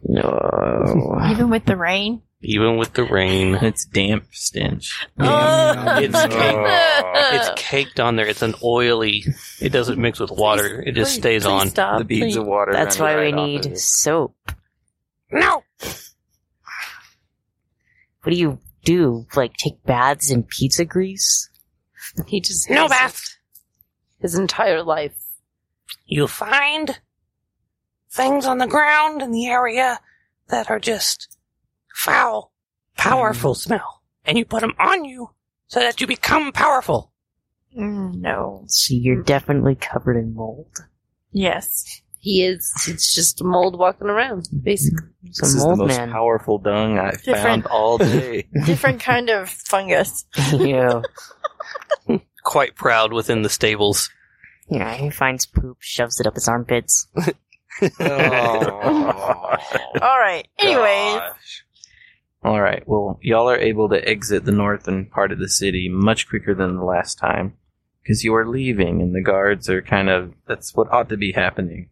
No, 0.04 1.20
even 1.32 1.50
with 1.50 1.66
the 1.66 1.78
rain. 1.78 2.22
even 2.42 2.78
with 2.78 2.94
the 2.94 3.04
rain, 3.06 3.56
It's 3.62 3.86
damp 3.86 4.26
stench. 4.32 5.06
Oh. 5.20 5.98
it's 5.98 6.22
caked, 6.26 7.34
it's 7.36 7.62
caked 7.62 8.00
on 8.02 8.16
there. 8.18 8.28
It's 8.28 8.42
an 8.42 8.56
oily. 8.64 9.24
It 9.62 9.70
doesn't 9.70 9.98
mix 10.00 10.20
with 10.20 10.32
water. 10.32 10.82
It 10.86 10.94
just 10.94 11.14
stays 11.16 11.44
please 11.44 11.50
on. 11.50 11.70
Stop, 11.70 12.00
the 12.00 12.04
beads 12.06 12.26
please. 12.26 12.36
of 12.36 12.46
water. 12.46 12.74
That's 12.74 13.00
why 13.00 13.16
we 13.16 13.22
right 13.24 13.34
off 13.34 13.48
need 13.48 13.66
of 13.66 13.72
it. 13.74 13.80
soap. 13.80 14.36
No. 15.32 15.64
What 18.24 18.32
do 18.34 18.36
you 18.38 18.60
do? 18.84 19.26
Like 19.36 19.54
take 19.56 19.84
baths 19.84 20.32
in 20.32 20.44
pizza 20.44 20.86
grease? 20.86 21.50
He 22.28 22.40
just 22.42 22.70
No 22.70 22.84
hates 22.84 22.94
bath. 22.94 23.24
his 24.20 24.36
entire 24.36 24.82
life. 24.84 25.14
You 26.06 26.28
find 26.28 27.00
things 28.10 28.46
on 28.46 28.58
the 28.58 28.68
ground 28.68 29.22
in 29.22 29.32
the 29.32 29.46
area 29.48 30.00
that 30.48 30.70
are 30.72 30.80
just 30.80 31.38
foul, 31.94 32.54
powerful 32.96 33.54
smell, 33.56 34.02
and 34.26 34.38
you 34.38 34.46
put 34.46 34.62
them 34.62 34.74
on 34.80 35.04
you 35.06 35.32
so 35.68 35.80
that 35.82 36.00
you 36.02 36.08
become 36.08 36.52
powerful. 36.54 37.12
Mm, 37.78 38.16
no. 38.22 38.64
So 38.68 38.94
you're 38.96 39.22
definitely 39.24 39.76
covered 39.76 40.18
in 40.18 40.34
mold. 40.34 40.72
Yes. 41.32 42.02
He 42.20 42.44
is. 42.44 42.70
It's 42.88 43.14
just 43.14 43.42
a 43.42 43.44
mold 43.44 43.78
walking 43.78 44.08
around, 44.08 44.48
basically. 44.64 45.08
It's 45.24 45.40
This 45.40 45.54
a 45.54 45.58
is 45.58 45.62
the 45.62 45.68
mold 45.68 45.78
most 45.80 45.98
man. 45.98 46.12
powerful 46.12 46.58
dung 46.58 46.98
I've 47.00 47.22
Different- 47.24 47.64
found 47.64 47.68
all 47.68 47.98
day. 47.98 48.48
Different 48.66 49.00
kind 49.02 49.30
of 49.30 49.50
fungus. 49.50 50.26
yeah. 50.54 51.02
Quite 52.44 52.76
proud 52.76 53.14
within 53.14 53.42
the 53.44 53.50
stables. 53.50 54.10
Yeah, 54.70 54.94
he 54.96 55.10
finds 55.10 55.46
poop, 55.46 55.78
shoves 55.80 56.20
it 56.20 56.28
up 56.28 56.36
his 56.36 56.48
armpits. 56.48 57.08
All 58.00 58.00
right. 60.02 60.48
Anyways, 60.60 61.22
All 62.44 62.62
right. 62.62 62.84
Well, 62.88 63.20
y'all 63.22 63.50
are 63.50 63.58
able 63.58 63.90
to 63.90 64.08
exit 64.08 64.46
the 64.46 64.52
northern 64.52 65.06
part 65.08 65.32
of 65.32 65.40
the 65.40 65.50
city 65.50 65.90
much 65.90 66.28
quicker 66.28 66.54
than 66.56 66.76
the 66.78 66.84
last 66.84 67.16
time 67.16 67.54
because 68.02 68.24
you 68.24 68.34
are 68.36 68.48
leaving, 68.48 69.02
and 69.02 69.14
the 69.16 69.22
guards 69.22 69.70
are 69.70 69.82
kind 69.82 70.10
of 70.10 70.34
that's 70.48 70.74
what 70.76 70.92
ought 70.92 71.10
to 71.10 71.18
be 71.18 71.32
happening. 71.34 71.90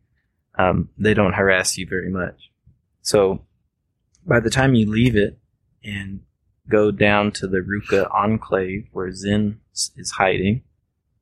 Um, 0.57 0.89
they 0.97 1.13
don't 1.13 1.33
harass 1.33 1.77
you 1.77 1.87
very 1.87 2.09
much. 2.09 2.49
So 3.01 3.45
by 4.25 4.39
the 4.39 4.49
time 4.49 4.75
you 4.75 4.89
leave 4.89 5.15
it 5.15 5.37
and 5.83 6.21
go 6.69 6.91
down 6.91 7.31
to 7.33 7.47
the 7.47 7.59
Ruka 7.59 8.09
enclave 8.13 8.87
where 8.91 9.11
Zinn 9.11 9.59
is 9.73 10.11
hiding, 10.17 10.63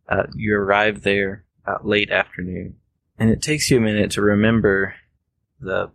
uh, 0.08 0.24
you 0.36 0.56
arrive 0.56 1.02
there 1.02 1.46
about 1.66 1.86
late 1.86 2.12
afternoon, 2.12 2.76
and 3.18 3.30
it 3.30 3.42
takes 3.42 3.72
you 3.72 3.78
a 3.78 3.82
minute 3.82 4.12
to 4.12 4.22
remember 4.22 4.96
the 5.60 5.92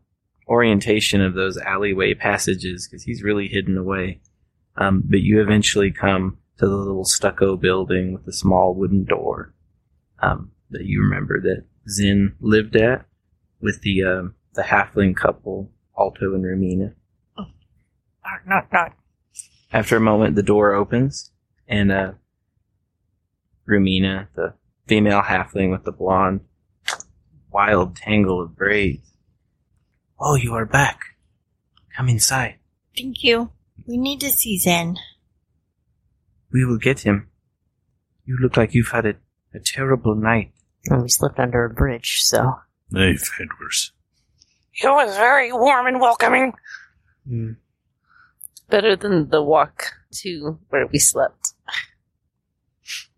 orientation 0.48 1.20
of 1.20 1.34
those 1.34 1.58
alleyway 1.58 2.14
passages 2.14 2.88
because 2.88 3.02
he's 3.02 3.22
really 3.22 3.48
hidden 3.48 3.76
away. 3.76 4.20
Um, 4.76 5.02
but 5.04 5.20
you 5.20 5.40
eventually 5.40 5.90
come 5.90 6.38
to 6.58 6.66
the 6.66 6.76
little 6.76 7.04
stucco 7.04 7.56
building 7.56 8.12
with 8.12 8.24
the 8.24 8.32
small 8.32 8.74
wooden 8.74 9.04
door 9.04 9.52
um, 10.20 10.52
that 10.70 10.84
you 10.84 11.00
remember 11.02 11.40
that 11.40 11.64
Zinn 11.88 12.34
lived 12.40 12.76
at 12.76 13.06
with 13.60 13.82
the 13.82 14.02
um, 14.04 14.34
the 14.54 14.62
halfling 14.62 15.16
couple 15.16 15.70
Alto 15.98 16.34
and 16.34 16.44
Romina. 16.44 16.94
knock, 17.36 18.42
knock, 18.46 18.72
knock. 18.72 18.96
After 19.72 19.96
a 19.96 20.00
moment, 20.00 20.36
the 20.36 20.42
door 20.42 20.72
opens, 20.72 21.30
and 21.66 21.92
uh, 21.92 22.12
Rumina, 23.68 24.28
the 24.34 24.54
female 24.86 25.22
halfling 25.22 25.70
with 25.70 25.84
the 25.84 25.92
blonde, 25.92 26.40
wild 27.50 27.96
tangle 27.96 28.40
of 28.40 28.56
braids. 28.56 29.12
Oh, 30.18 30.34
you 30.34 30.54
are 30.54 30.66
back. 30.66 31.00
Come 31.96 32.08
inside. 32.08 32.56
Thank 32.96 33.22
you. 33.22 33.50
We 33.86 33.96
need 33.96 34.20
to 34.20 34.30
see 34.30 34.58
Zinn. 34.58 34.96
We 36.52 36.64
will 36.64 36.78
get 36.78 37.00
him. 37.00 37.28
You 38.24 38.38
look 38.40 38.56
like 38.56 38.74
you've 38.74 38.90
had 38.90 39.06
a, 39.06 39.14
a 39.54 39.60
terrible 39.60 40.14
night. 40.14 40.52
And 40.86 41.02
we 41.02 41.08
slept 41.08 41.38
under 41.38 41.64
a 41.64 41.70
bridge, 41.70 42.18
so. 42.20 42.54
I've 42.94 43.28
had 43.38 43.48
worse. 43.60 43.92
It 44.82 44.88
was 44.88 45.16
very 45.16 45.52
warm 45.52 45.86
and 45.86 46.00
welcoming. 46.00 46.52
Hmm. 47.26 47.52
Better 48.70 48.96
than 48.96 49.30
the 49.30 49.42
walk 49.42 49.92
to 50.22 50.58
where 50.68 50.86
we 50.86 50.98
slept. 50.98 51.54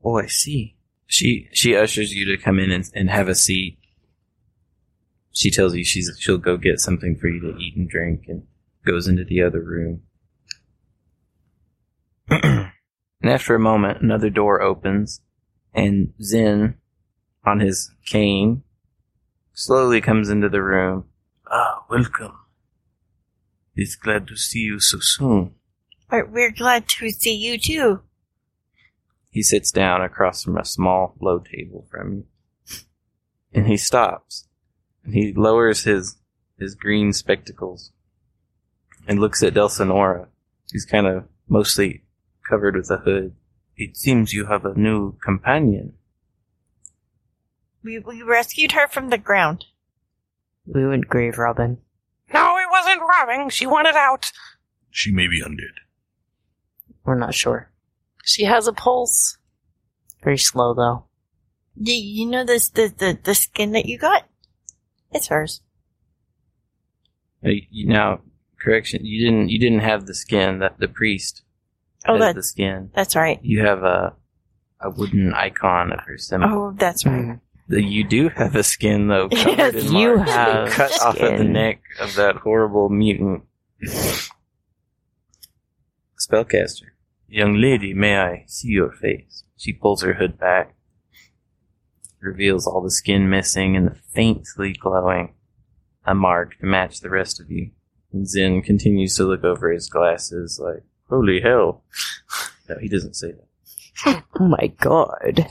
Oh, 0.03 0.19
I 0.19 0.27
see. 0.27 0.77
She 1.07 1.49
she 1.53 1.77
ushers 1.77 2.15
you 2.15 2.25
to 2.27 2.43
come 2.43 2.59
in 2.59 2.71
and, 2.71 2.85
and 2.95 3.11
have 3.11 3.29
a 3.29 3.35
seat. 3.35 3.79
She 5.33 5.51
tells 5.51 5.75
you 5.75 5.85
she's 5.85 6.11
she'll 6.19 6.39
go 6.39 6.57
get 6.57 6.81
something 6.81 7.17
for 7.17 7.29
you 7.29 7.41
to 7.41 7.59
eat 7.59 7.77
and 7.77 7.89
drink, 7.89 8.25
and 8.29 8.45
goes 8.87 9.07
into 9.07 9.25
the 9.25 9.43
other 9.43 9.61
room. 9.61 10.03
and 12.31 12.71
after 13.25 13.55
a 13.55 13.61
moment, 13.61 14.03
another 14.03 14.31
door 14.31 14.63
opens, 14.63 15.21
and 15.75 16.13
Zinn, 16.23 16.75
on 17.45 17.61
his 17.61 17.91
cane, 18.07 18.63
slowly 19.61 20.01
comes 20.01 20.31
into 20.31 20.49
the 20.49 20.63
room. 20.63 21.05
Ah, 21.51 21.85
welcome. 21.91 22.33
It's 23.77 23.95
glad 23.95 24.27
to 24.29 24.37
see 24.37 24.61
you 24.61 24.81
so 24.81 24.99
soon. 25.01 25.55
We're, 26.11 26.27
we're 26.27 26.51
glad 26.51 26.89
to 26.89 27.11
see 27.11 27.35
you 27.35 27.59
too. 27.59 28.01
He 29.31 29.43
sits 29.43 29.71
down 29.71 30.01
across 30.01 30.43
from 30.43 30.57
a 30.57 30.65
small, 30.65 31.15
low 31.21 31.41
table 31.41 31.87
from 31.91 32.13
you. 32.15 32.25
And 33.53 33.67
he 33.67 33.77
stops. 33.77 34.49
And 35.05 35.13
he 35.13 35.35
lowers 35.35 35.85
his, 35.85 36.17
his 36.59 36.75
green 36.75 37.13
spectacles 37.13 37.93
and 39.07 39.19
looks 39.19 39.43
at 39.43 39.55
Delsinora, 39.55 40.29
who's 40.73 40.87
kind 40.87 41.07
of 41.07 41.25
mostly 41.49 42.05
covered 42.49 42.77
with 42.77 42.91
a 42.91 42.99
hood. 42.99 43.35
It 43.77 43.97
seems 43.97 44.33
you 44.33 44.47
have 44.47 44.65
a 44.65 44.79
new 44.79 45.17
companion. 45.23 45.95
We, 47.83 47.99
we 47.99 48.23
rescued 48.23 48.73
her 48.73 48.87
from 48.89 49.09
the 49.11 49.19
ground. 49.19 49.65
We 50.67 50.87
would 50.87 51.09
grave 51.09 51.39
Robin. 51.39 51.79
No, 52.33 52.57
it 52.59 52.67
wasn't 52.71 53.01
robbing. 53.01 53.49
She 53.51 53.67
wanted 53.67 53.97
out. 53.97 54.31
She 54.91 55.11
may 55.13 55.27
be 55.27 55.43
undead. 55.43 55.79
We're 57.05 57.19
not 57.19 57.35
sure. 57.35 57.71
She 58.25 58.45
has 58.45 58.67
a 58.67 58.73
pulse. 58.73 59.39
Very 60.23 60.39
slow 60.39 60.75
though. 60.75 61.05
Do 61.83 61.93
you 61.93 62.27
know 62.27 62.45
this 62.45 62.69
the, 62.69 62.93
the, 62.97 63.19
the 63.23 63.35
skin 63.35 63.73
that 63.73 63.87
you 63.87 63.99
got? 63.99 64.25
It's 65.13 65.29
hers. 65.29 65.63
You- 67.43 67.89
Now, 67.89 68.21
correction, 68.63 69.05
you 69.05 69.25
didn't 69.25 69.49
you 69.49 69.59
didn't 69.59 69.81
have 69.81 70.07
the 70.07 70.15
skin. 70.15 70.59
That 70.59 70.79
the 70.79 70.89
priest 70.89 71.43
Oh, 72.07 72.15
has 72.15 72.21
that, 72.21 72.35
the 72.35 72.43
skin. 72.43 72.91
that's 72.95 73.17
right. 73.17 73.39
You 73.43 73.65
have 73.65 73.83
a 73.83 74.15
a 74.81 74.91
wooden 74.91 75.33
icon 75.35 75.93
of 75.93 76.01
her 76.01 76.19
symbol. 76.19 76.49
Oh, 76.51 76.75
that's 76.77 77.05
right. 77.07 77.15
Mm-hmm. 77.23 77.35
The- 77.71 77.83
You 77.83 78.05
do 78.05 78.29
have 78.31 78.57
a 78.57 78.63
skin 78.63 79.07
though. 79.09 79.29
Covered 79.43 79.59
Yes, 79.59 79.75
in 79.87 79.95
you 79.95 80.17
marks. 80.17 80.31
have 80.33 80.71
cut 80.71 81.03
off 81.03 81.17
of 81.21 81.39
the 81.39 81.45
neck 81.45 81.81
of 82.01 82.15
that 82.17 82.37
horrible 82.37 82.89
mutant 82.89 83.45
spellcaster. 86.19 86.89
Young 87.29 87.55
lady, 87.55 87.95
may 87.95 88.19
I 88.19 88.45
see 88.47 88.69
your 88.69 88.91
face? 88.93 89.45
She 89.57 89.73
pulls 89.73 90.03
her 90.03 90.15
hood 90.15 90.39
back, 90.39 90.75
reveals 92.21 92.67
all 92.67 92.83
the 92.83 92.91
skin 92.91 93.31
missing 93.31 93.77
and 93.77 93.87
the 93.89 93.95
faintly 94.13 94.73
glowing, 94.73 95.35
a 96.05 96.15
mark 96.15 96.59
to 96.59 96.67
match 96.67 97.01
the 97.01 97.11
rest 97.11 97.41
of 97.41 97.51
you. 97.51 97.71
And 98.13 98.27
Zinn 98.29 98.63
continues 98.63 99.15
to 99.17 99.25
look 99.25 99.45
over 99.45 99.71
his 99.71 99.89
glasses 99.89 100.61
like, 100.63 100.83
holy 101.09 101.41
hell. 101.41 101.85
No, 102.69 102.77
he 102.81 102.89
doesn't 102.89 103.15
say 103.17 103.33
that. 103.33 104.23
Oh 104.39 104.47
my 104.47 104.69
god. 104.81 105.47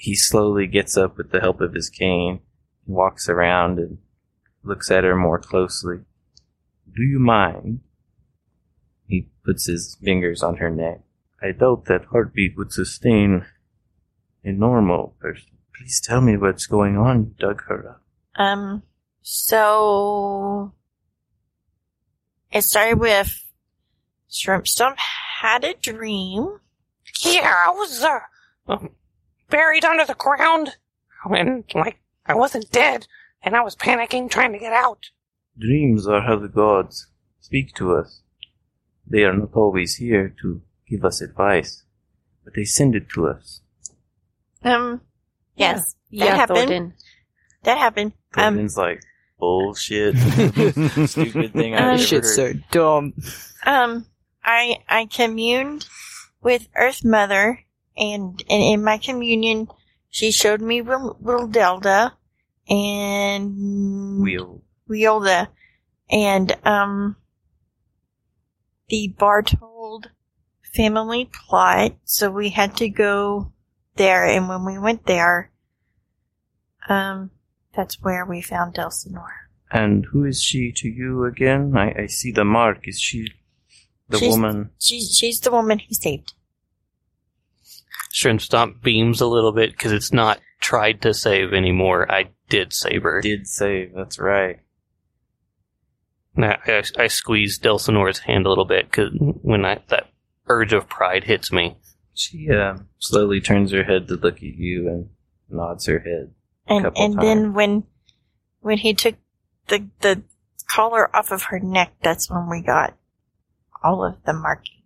He 0.00 0.14
slowly 0.14 0.66
gets 0.66 0.96
up 0.96 1.18
with 1.18 1.30
the 1.30 1.40
help 1.40 1.60
of 1.60 1.74
his 1.74 1.90
cane, 1.90 2.40
and 2.86 2.96
walks 2.96 3.28
around 3.28 3.78
and 3.78 3.98
looks 4.62 4.90
at 4.90 5.04
her 5.04 5.14
more 5.14 5.38
closely. 5.38 5.98
Do 6.86 7.02
you 7.02 7.18
mind? 7.18 7.80
He 9.06 9.28
puts 9.44 9.66
his 9.66 9.98
fingers 10.02 10.42
on 10.42 10.56
her 10.56 10.70
neck. 10.70 11.02
I 11.42 11.52
doubt 11.52 11.84
that 11.84 12.06
heartbeat 12.06 12.56
would 12.56 12.72
sustain 12.72 13.44
a 14.42 14.52
normal 14.52 15.16
person. 15.20 15.58
Please 15.76 16.00
tell 16.00 16.22
me 16.22 16.38
what's 16.38 16.64
going 16.66 16.96
on. 16.96 17.34
Her 17.38 17.90
up. 17.90 18.02
Um, 18.36 18.82
so 19.20 20.72
it 22.50 22.62
started 22.62 22.98
with 22.98 23.44
Shrimp 24.30 24.66
Stomp 24.66 24.96
had 24.96 25.62
a 25.62 25.74
dream. 25.74 26.58
Yeah, 27.20 27.52
I 27.66 27.70
was 27.72 28.02
uh, 28.02 28.20
uh, 28.66 28.78
buried 29.50 29.84
under 29.84 30.04
the 30.04 30.14
ground, 30.14 30.76
and 31.24 31.64
like 31.74 31.98
I 32.26 32.34
wasn't 32.34 32.70
dead, 32.70 33.06
and 33.42 33.54
I 33.56 33.62
was 33.62 33.76
panicking, 33.76 34.30
trying 34.30 34.52
to 34.52 34.58
get 34.58 34.72
out. 34.72 35.10
Dreams 35.58 36.06
are 36.06 36.22
how 36.22 36.36
the 36.38 36.48
gods 36.48 37.08
speak 37.40 37.74
to 37.74 37.94
us. 37.96 38.22
They 39.06 39.24
are 39.24 39.34
not 39.36 39.54
always 39.54 39.96
here 39.96 40.34
to 40.42 40.62
give 40.88 41.04
us 41.04 41.20
advice, 41.20 41.82
but 42.44 42.54
they 42.54 42.64
send 42.64 42.94
it 42.94 43.08
to 43.10 43.26
us. 43.26 43.60
Um, 44.62 45.00
yes, 45.56 45.94
that 45.94 45.96
Yeah, 46.10 46.36
happened. 46.36 46.56
Thornton. 46.58 46.94
That 47.64 47.78
happened. 47.78 48.12
Um, 48.36 48.54
Gordon's 48.54 48.76
like, 48.76 49.00
bullshit. 49.38 50.16
Stupid 51.08 51.52
thing 51.52 51.74
Um, 51.74 51.82
I've 51.82 51.92
ever 51.94 51.98
Shit's 51.98 52.34
so 52.34 52.52
dumb. 52.70 53.14
um, 53.66 54.06
I 54.44 54.78
I 54.88 55.06
communed 55.06 55.86
with 56.42 56.68
Earth 56.76 57.04
Mother, 57.04 57.60
and 57.96 58.42
and 58.48 58.62
in 58.62 58.84
my 58.84 58.98
communion, 58.98 59.68
she 60.10 60.30
showed 60.30 60.60
me 60.60 60.82
Wil- 60.82 61.16
Wildelda 61.22 62.12
and 62.68 64.20
Wheel. 64.22 64.62
Wielda, 64.88 65.48
and 66.10 66.56
um, 66.66 67.16
the 68.88 69.14
Bartold 69.18 70.06
family 70.74 71.30
plot. 71.32 71.92
So 72.04 72.30
we 72.30 72.50
had 72.50 72.76
to 72.78 72.88
go 72.88 73.52
there, 73.96 74.24
and 74.24 74.48
when 74.48 74.64
we 74.64 74.78
went 74.78 75.06
there, 75.06 75.50
um, 76.88 77.30
that's 77.74 78.00
where 78.02 78.24
we 78.24 78.40
found 78.40 78.78
Elsinore. 78.78 79.48
And 79.72 80.06
who 80.06 80.24
is 80.24 80.42
she 80.42 80.72
to 80.72 80.88
you 80.88 81.24
again? 81.24 81.76
I, 81.76 82.02
I 82.02 82.06
see 82.06 82.32
the 82.32 82.44
mark. 82.44 82.88
Is 82.88 83.00
she 83.00 83.28
the 84.08 84.18
She's- 84.18 84.32
woman? 84.32 84.70
She's 84.80 85.16
she's 85.16 85.40
the 85.40 85.52
woman 85.52 85.78
he 85.78 85.94
saved. 85.94 86.34
Shrimp 88.12 88.40
Stomp 88.40 88.82
beams 88.82 89.20
a 89.20 89.26
little 89.26 89.52
bit 89.52 89.70
because 89.70 89.92
it's 89.92 90.12
not 90.12 90.40
tried 90.60 91.02
to 91.02 91.14
save 91.14 91.52
anymore. 91.52 92.10
I 92.10 92.30
did 92.48 92.72
save 92.72 93.02
her. 93.02 93.20
Did 93.20 93.46
save, 93.46 93.92
that's 93.94 94.18
right. 94.18 94.60
Now, 96.36 96.58
I, 96.66 96.82
I 96.98 97.06
squeezed 97.06 97.62
Delsinora's 97.62 98.18
hand 98.20 98.46
a 98.46 98.48
little 98.48 98.64
bit 98.64 98.90
because 98.90 99.12
when 99.18 99.64
I, 99.64 99.80
that 99.88 100.10
urge 100.48 100.72
of 100.72 100.88
pride 100.88 101.24
hits 101.24 101.52
me, 101.52 101.76
She 102.14 102.50
uh, 102.50 102.78
slowly 102.98 103.40
turns 103.40 103.72
her 103.72 103.84
head 103.84 104.08
to 104.08 104.14
look 104.14 104.36
at 104.36 104.42
you 104.42 104.88
and 104.88 105.08
nods 105.48 105.86
her 105.86 106.00
head. 106.00 106.32
And 106.66 106.84
Couple 106.84 107.04
and 107.04 107.20
then 107.20 107.54
when 107.54 107.84
when 108.60 108.78
he 108.78 108.94
took 108.94 109.16
the 109.68 109.88
the 110.00 110.22
collar 110.68 111.14
off 111.14 111.30
of 111.30 111.44
her 111.44 111.58
neck, 111.58 111.94
that's 112.02 112.30
when 112.30 112.48
we 112.48 112.62
got 112.62 112.96
all 113.82 114.04
of 114.04 114.22
the 114.24 114.32
markings. 114.32 114.79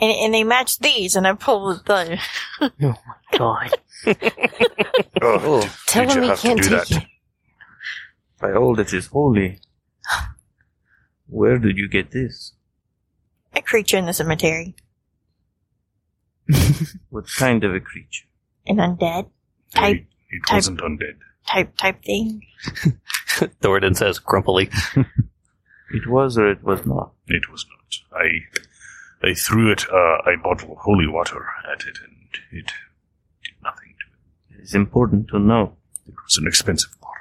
And 0.00 0.12
and 0.12 0.34
they 0.34 0.44
matched 0.44 0.80
these, 0.82 1.16
and 1.16 1.26
I 1.26 1.34
pulled 1.34 1.84
the. 1.86 2.18
Oh 2.60 2.94
God. 3.36 3.70
Oh, 5.20 5.38
Oh, 5.42 5.60
did, 5.60 5.70
Tell 5.86 6.06
did 6.06 6.16
him 6.16 6.16
you 6.18 6.22
he 6.22 6.28
have 6.28 6.38
can't 6.40 6.62
do 6.62 6.68
take 6.68 6.88
that? 6.88 6.90
it. 7.02 7.08
By 8.40 8.52
all 8.52 8.74
that 8.76 8.92
is 8.92 9.06
holy. 9.08 9.60
Where 11.26 11.58
did 11.58 11.76
you 11.76 11.88
get 11.88 12.10
this? 12.12 12.52
a 13.54 13.60
creature 13.62 13.96
in 13.98 14.06
the 14.06 14.12
cemetery, 14.12 14.76
What 17.10 17.26
kind 17.36 17.64
of 17.64 17.74
a 17.74 17.80
creature? 17.80 18.26
an 18.66 18.76
undead 18.76 19.28
type 19.74 19.96
It, 19.96 20.06
it 20.30 20.42
type- 20.46 20.56
wasn't 20.56 20.80
undead. 20.80 21.16
type 21.46 21.76
type 21.76 22.04
thing. 22.04 22.42
Thornton 23.60 23.94
says 23.94 24.18
grumpily. 24.18 24.70
It 25.90 26.06
was 26.06 26.36
or 26.38 26.50
it 26.50 26.62
was 26.62 26.84
not. 26.86 27.12
It 27.26 27.50
was 27.50 27.66
not. 27.70 28.20
I 28.22 28.28
I 29.22 29.34
threw 29.34 29.72
it 29.72 29.84
uh, 29.90 30.18
a 30.30 30.36
bottle 30.42 30.72
of 30.72 30.78
holy 30.78 31.06
water 31.06 31.46
at 31.70 31.80
it, 31.80 31.98
and 32.04 32.28
it 32.52 32.66
did 33.42 33.52
nothing 33.62 33.94
to 33.98 34.54
it. 34.54 34.60
It 34.60 34.62
is 34.62 34.74
important 34.74 35.28
to 35.28 35.38
know. 35.38 35.76
It 36.06 36.14
was 36.24 36.38
an 36.38 36.46
expensive 36.46 36.96
bottle. 37.00 37.14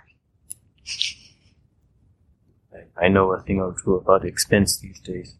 I, 2.99 3.05
I 3.05 3.07
know 3.09 3.31
a 3.33 3.41
thing 3.41 3.59
or 3.59 3.75
two 3.83 3.95
about 3.95 4.25
expense 4.25 4.77
these 4.79 4.99
days. 4.99 5.35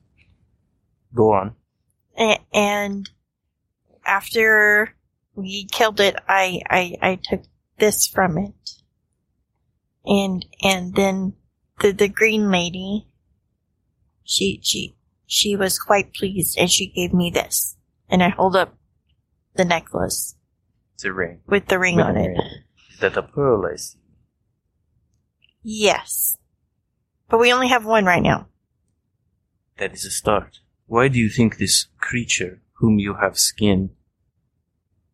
Go 1.14 1.34
on. 1.34 1.56
A- 2.18 2.40
and 2.52 3.10
after 4.06 4.96
we 5.36 5.68
killed 5.72 6.00
it, 6.00 6.16
I, 6.28 6.62
I, 6.70 6.96
I 7.02 7.20
took 7.24 7.44
this 7.78 8.08
from 8.08 8.38
it. 8.40 8.72
And, 10.06 10.46
and 10.64 10.96
then 10.96 11.34
the, 11.80 11.92
the 11.92 12.08
green 12.08 12.50
lady, 12.50 13.08
she, 14.24 14.60
she, 14.64 14.97
she 15.28 15.56
was 15.56 15.78
quite 15.78 16.14
pleased 16.14 16.58
and 16.58 16.72
she 16.72 16.88
gave 16.88 17.14
me 17.14 17.30
this. 17.30 17.78
And 18.10 18.24
I 18.24 18.30
hold 18.30 18.56
up 18.56 18.76
the 19.56 19.66
necklace 19.66 20.36
it's 20.96 21.04
a 21.06 21.12
ring. 21.14 21.42
with 21.46 21.68
the 21.68 21.78
ring 21.78 21.98
With 21.98 22.06
on 22.06 22.18
a 22.18 22.22
it. 22.24 22.28
ring. 22.30 22.42
Is 22.94 23.00
that 23.02 23.18
a 23.18 23.22
pearl 23.22 23.66
I 23.72 23.76
see? 23.76 24.00
Yes. 25.62 26.38
But 27.30 27.40
we 27.40 27.52
only 27.54 27.68
have 27.68 27.86
one 27.86 28.06
right 28.06 28.24
now. 28.24 28.48
That 29.78 29.94
is 29.94 30.06
a 30.06 30.10
start. 30.12 30.60
Why 30.88 31.08
do 31.10 31.20
you 31.20 31.30
think 31.30 31.58
this 31.58 31.88
creature 32.00 32.62
whom 32.80 32.98
you 33.00 33.16
have 33.16 33.38
skinned 33.38 33.90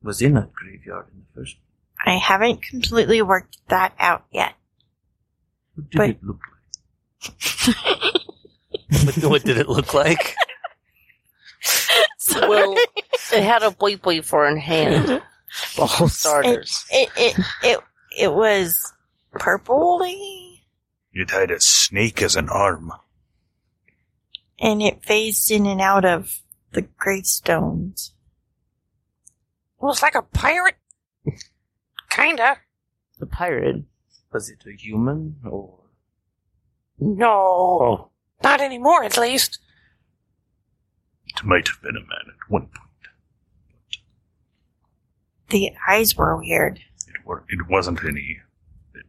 was 0.01 0.21
in 0.21 0.33
that 0.35 0.53
graveyard 0.53 1.07
in 1.11 1.19
the 1.21 1.25
first 1.41 1.55
place? 1.55 2.15
I 2.15 2.17
haven't 2.17 2.61
completely 2.61 3.21
worked 3.21 3.57
that 3.69 3.93
out 3.99 4.25
yet. 4.31 4.53
What 5.75 5.89
did 5.89 5.97
But- 5.97 6.09
it 6.11 6.23
look 6.23 6.39
what, 7.25 8.12
what 9.23 9.43
did 9.43 9.57
it 9.57 9.69
look 9.69 9.93
like? 9.93 10.35
Sorry. 12.17 12.47
Well, 12.49 12.75
it 13.33 13.43
had 13.43 13.63
a 13.63 13.71
boy 13.71 13.97
boy 13.97 14.21
for 14.21 14.45
a 14.45 14.59
hand. 14.59 15.21
For 15.77 16.09
starters. 16.09 16.83
it, 16.89 17.09
it, 17.15 17.45
it, 17.61 17.79
it 18.17 18.33
was 18.33 18.91
purpley 19.35 20.61
It 21.11 21.29
had 21.29 21.51
a 21.51 21.59
snake 21.59 22.21
as 22.23 22.35
an 22.35 22.49
arm. 22.49 22.91
and 24.59 24.81
it 24.81 25.03
phased 25.05 25.51
in 25.51 25.65
and 25.67 25.79
out 25.79 26.05
of 26.05 26.41
the 26.71 26.81
gravestones. 26.97 28.13
It 29.79 29.85
was 29.85 30.01
like 30.01 30.15
a 30.15 30.23
pirate. 30.23 30.77
Kinda. 32.09 32.57
The 33.19 33.27
pirate. 33.27 33.83
Was 34.31 34.49
it 34.49 34.63
a 34.65 34.71
human 34.75 35.35
or 35.45 35.79
No. 36.99 37.29
Oh. 37.29 38.09
Not 38.43 38.61
anymore, 38.61 39.03
at 39.03 39.17
least. 39.17 39.59
It 41.27 41.43
might 41.43 41.67
have 41.67 41.81
been 41.81 41.95
a 41.95 42.01
man 42.01 42.27
at 42.27 42.49
one 42.49 42.63
point. 42.63 42.79
The 45.49 45.71
eyes 45.87 46.15
were 46.15 46.37
weird. 46.37 46.79
It, 47.07 47.25
were, 47.25 47.43
it 47.47 47.69
wasn't 47.69 48.03
any. 48.03 48.41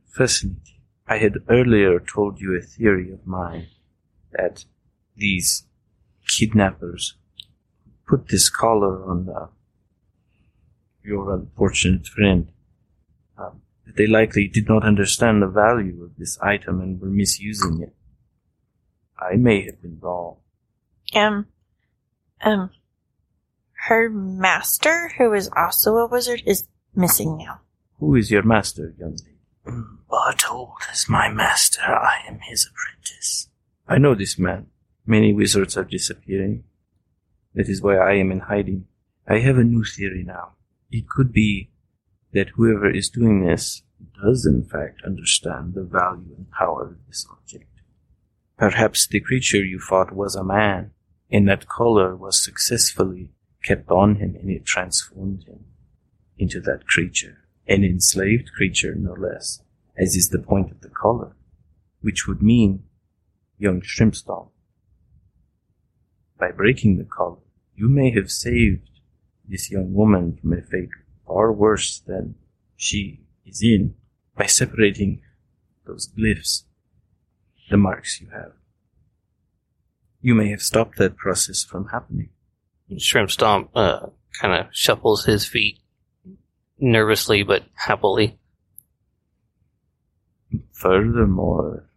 fascinating? 0.07 0.61
I 1.07 1.19
had 1.19 1.35
earlier 1.49 2.01
told 2.01 2.41
you 2.41 2.57
a 2.57 2.63
theory 2.63 3.13
of 3.13 3.27
mine 3.27 3.67
that 4.33 4.65
these 5.17 5.65
kidnappers 6.27 7.15
put 8.07 8.29
this 8.29 8.49
collar 8.49 9.05
on 9.05 9.29
uh, 9.29 9.47
your 11.03 11.35
unfortunate 11.35 12.07
friend. 12.07 12.51
Um, 13.37 13.63
that 13.87 13.97
they 13.97 14.07
likely 14.07 14.49
did 14.49 14.69
not 14.69 14.85
understand 14.85 15.43
the 15.43 15.47
value 15.47 16.03
of 16.05 16.17
this 16.17 16.39
item 16.41 16.81
and 16.81 17.01
were 17.01 17.09
misusing 17.09 17.83
it. 17.83 17.95
I 19.19 19.37
may 19.37 19.65
have 19.65 19.81
been 19.81 19.99
wrong. 20.01 20.37
Um, 21.15 21.47
um, 22.43 22.71
her 23.87 24.09
master, 24.09 25.13
who 25.19 25.33
is 25.33 25.51
also 25.57 25.97
a 25.97 26.07
wizard, 26.07 26.43
is 26.47 26.67
missing 26.95 27.37
now. 27.39 27.61
Who 27.99 28.17
is 28.17 28.31
your 28.31 28.43
master, 28.43 28.95
young 28.99 29.17
lady? 29.17 29.39
Bartold 30.11 30.93
is 30.93 31.09
my 31.09 31.31
master. 31.31 31.83
I 31.83 32.23
am 32.27 32.41
his 32.41 32.69
apprentice. 32.69 33.49
I 33.87 33.99
know 33.99 34.15
this 34.15 34.39
man. 34.39 34.67
Many 35.07 35.33
wizards 35.33 35.77
are 35.77 35.85
disappearing. 35.85 36.65
That 37.55 37.69
is 37.69 37.83
why 37.83 37.97
I 37.97 38.15
am 38.15 38.33
in 38.33 38.41
hiding. 38.41 38.87
I 39.29 39.39
have 39.39 39.59
a 39.59 39.65
new 39.65 39.85
theory 39.85 40.25
now. 40.25 40.53
It 40.91 41.09
could 41.09 41.33
be 41.33 41.71
that 42.33 42.51
whoever 42.51 42.91
is 42.91 43.09
doing 43.09 43.45
this 43.45 43.83
does 44.23 44.45
in 44.45 44.65
fact 44.65 45.03
understand 45.07 45.75
the 45.75 45.83
value 45.83 46.35
and 46.37 46.51
power 46.51 46.89
of 46.89 47.07
this 47.07 47.27
object. 47.31 47.74
Perhaps 48.57 49.09
the 49.09 49.21
creature 49.21 49.63
you 49.65 49.79
fought 49.79 50.13
was 50.15 50.37
a 50.37 50.45
man, 50.45 50.93
and 51.31 51.49
that 51.49 51.69
collar 51.69 52.15
was 52.15 52.43
successfully 52.43 53.31
kept 53.65 53.91
on 53.91 54.17
him 54.17 54.37
and 54.37 54.51
it 54.51 54.65
transformed 54.65 55.45
him 55.45 55.65
into 56.39 56.61
that 56.61 56.87
creature. 56.87 57.39
An 57.67 57.83
enslaved 57.83 58.53
creature, 58.53 58.95
no 58.95 59.15
less, 59.15 59.63
as 59.97 60.15
is 60.17 60.29
the 60.29 60.39
point 60.39 60.71
of 60.71 60.83
the 60.83 60.91
collar, 60.91 61.35
which 62.03 62.29
would 62.29 62.43
mean 62.43 62.85
young 63.59 63.81
Shrimp 63.81 64.15
Stomp. 64.15 64.51
By 66.39 66.53
breaking 66.53 66.99
the 66.99 67.05
collar, 67.05 67.39
you 67.75 67.89
may 67.89 68.11
have 68.11 68.31
saved 68.31 69.01
this 69.49 69.71
young 69.71 69.95
woman 69.95 70.37
from 70.41 70.53
a 70.53 70.63
fate 70.63 70.91
far 71.27 71.53
worse 71.53 72.01
than 72.01 72.35
she 72.77 73.21
is 73.47 73.63
in 73.63 73.95
by 74.37 74.47
separating 74.47 75.23
those 75.87 76.09
glyphs, 76.09 76.65
the 77.71 77.77
marks 77.77 78.21
you 78.21 78.29
have. 78.31 78.53
You 80.21 80.35
may 80.35 80.51
have 80.51 80.63
stopped 80.63 80.99
that 80.99 81.17
process 81.17 81.65
from 81.65 81.89
happening. 81.89 82.31
Shrimp 82.99 83.31
Stomp 83.31 83.71
uh, 83.75 84.07
kind 84.41 84.55
of 84.55 84.67
shuffles 84.73 85.25
his 85.25 85.47
feet 85.47 85.79
nervously 86.79 87.43
but 87.43 87.65
happily. 87.75 88.39
Furthermore, 90.73 91.89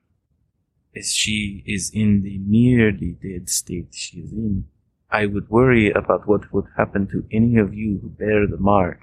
as 0.96 1.12
she 1.12 1.64
is 1.66 1.92
in 1.94 2.24
the 2.24 2.38
nearly 2.40 3.18
dead 3.22 3.50
state 3.50 3.90
she 3.92 4.20
is 4.20 4.32
in, 4.32 4.66
I 5.10 5.26
would 5.26 5.50
worry 5.50 5.92
about 5.92 6.28
what 6.28 6.52
would 6.54 6.66
happen 6.76 7.08
to 7.08 7.26
any 7.32 7.58
of 7.58 7.74
you 7.74 8.00
who 8.02 8.10
bear 8.10 8.48
the 8.48 8.58
mark 8.58 9.00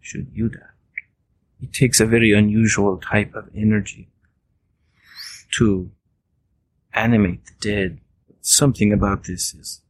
should 0.00 0.28
you 0.34 0.48
die. 0.48 0.58
It 1.62 1.72
takes 1.72 2.00
a 2.00 2.06
very 2.06 2.32
unusual 2.32 2.98
type 2.98 3.34
of 3.34 3.48
energy 3.54 4.08
to 5.58 5.90
animate 6.92 7.44
the 7.46 7.52
dead. 7.60 8.00
Something 8.40 8.92
about 8.92 9.24
this 9.24 9.54
is 9.54 9.80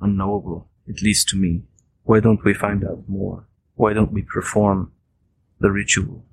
unknowable, 0.00 0.68
at 0.88 1.00
least 1.02 1.28
to 1.30 1.36
me. 1.36 1.62
Why 2.04 2.20
don't 2.20 2.44
we 2.44 2.54
find 2.54 2.84
out 2.84 3.08
more? 3.08 3.46
Why 3.74 3.92
don't 3.92 4.12
we 4.12 4.22
perform 4.22 4.92
the 5.60 5.70
ritual 5.70 6.24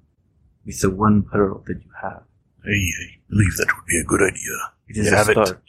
with 0.66 0.82
the 0.82 0.90
one 0.90 1.24
pearl 1.24 1.64
that 1.68 1.82
you 1.84 1.92
have? 2.02 2.24
I, 2.66 2.70
I 2.70 3.18
believe 3.30 3.56
that 3.58 3.68
would 3.76 3.86
be 3.88 3.98
a 4.00 4.04
good 4.04 4.22
idea. 4.22 4.58
It 4.88 4.98
is 4.98 5.08
You 5.08 5.14
a 5.14 5.16
have 5.18 5.30
it. 5.30 5.34
start. 5.34 5.62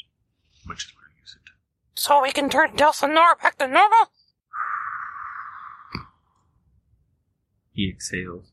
Might 0.66 0.78
as 0.78 0.86
well 0.94 1.04
use 1.20 1.36
it. 1.42 1.50
So 1.94 2.22
we 2.22 2.32
can 2.32 2.48
turn 2.48 2.70
Delsinora 2.76 3.40
back 3.42 3.58
to 3.58 3.66
normal? 3.66 4.10
He 7.72 7.88
exhales. 7.88 8.52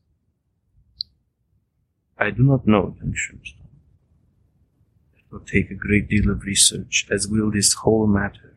I 2.18 2.30
do 2.30 2.42
not 2.42 2.66
know, 2.66 2.96
young 3.00 3.14
Shrimp 3.14 3.46
Stomp. 3.46 3.61
It 5.32 5.36
will 5.36 5.46
take 5.46 5.70
a 5.70 5.74
great 5.74 6.08
deal 6.08 6.30
of 6.30 6.42
research, 6.42 7.06
as 7.10 7.26
will 7.26 7.50
this 7.50 7.72
whole 7.72 8.06
matter, 8.06 8.54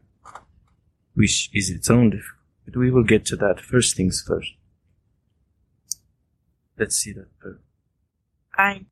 which 1.13 1.49
is 1.53 1.69
its 1.69 1.89
own 1.89 2.09
difficulty. 2.09 2.31
But 2.65 2.75
we 2.75 2.91
will 2.91 3.03
get 3.03 3.25
to 3.27 3.37
that 3.37 3.61
first 3.61 3.95
things 3.95 4.21
first. 4.27 4.51
Let's 6.77 6.97
see 6.97 7.13
that 7.13 7.27
pearl. 7.39 7.59
I, 8.57 8.85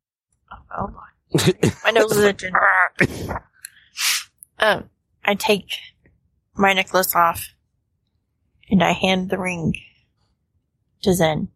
oh 0.78 0.94
my, 1.34 1.52
my 1.84 1.90
nose 1.90 2.12
is 2.12 2.24
itching. 2.24 2.54
Um, 4.56 4.88
I 5.24 5.34
take 5.34 5.68
my 6.54 6.72
necklace 6.72 7.14
off 7.14 7.54
and 8.70 8.82
I 8.82 8.92
hand 8.92 9.28
the 9.28 9.38
ring 9.38 9.74
to 11.02 11.12
Zinn. 11.12 11.48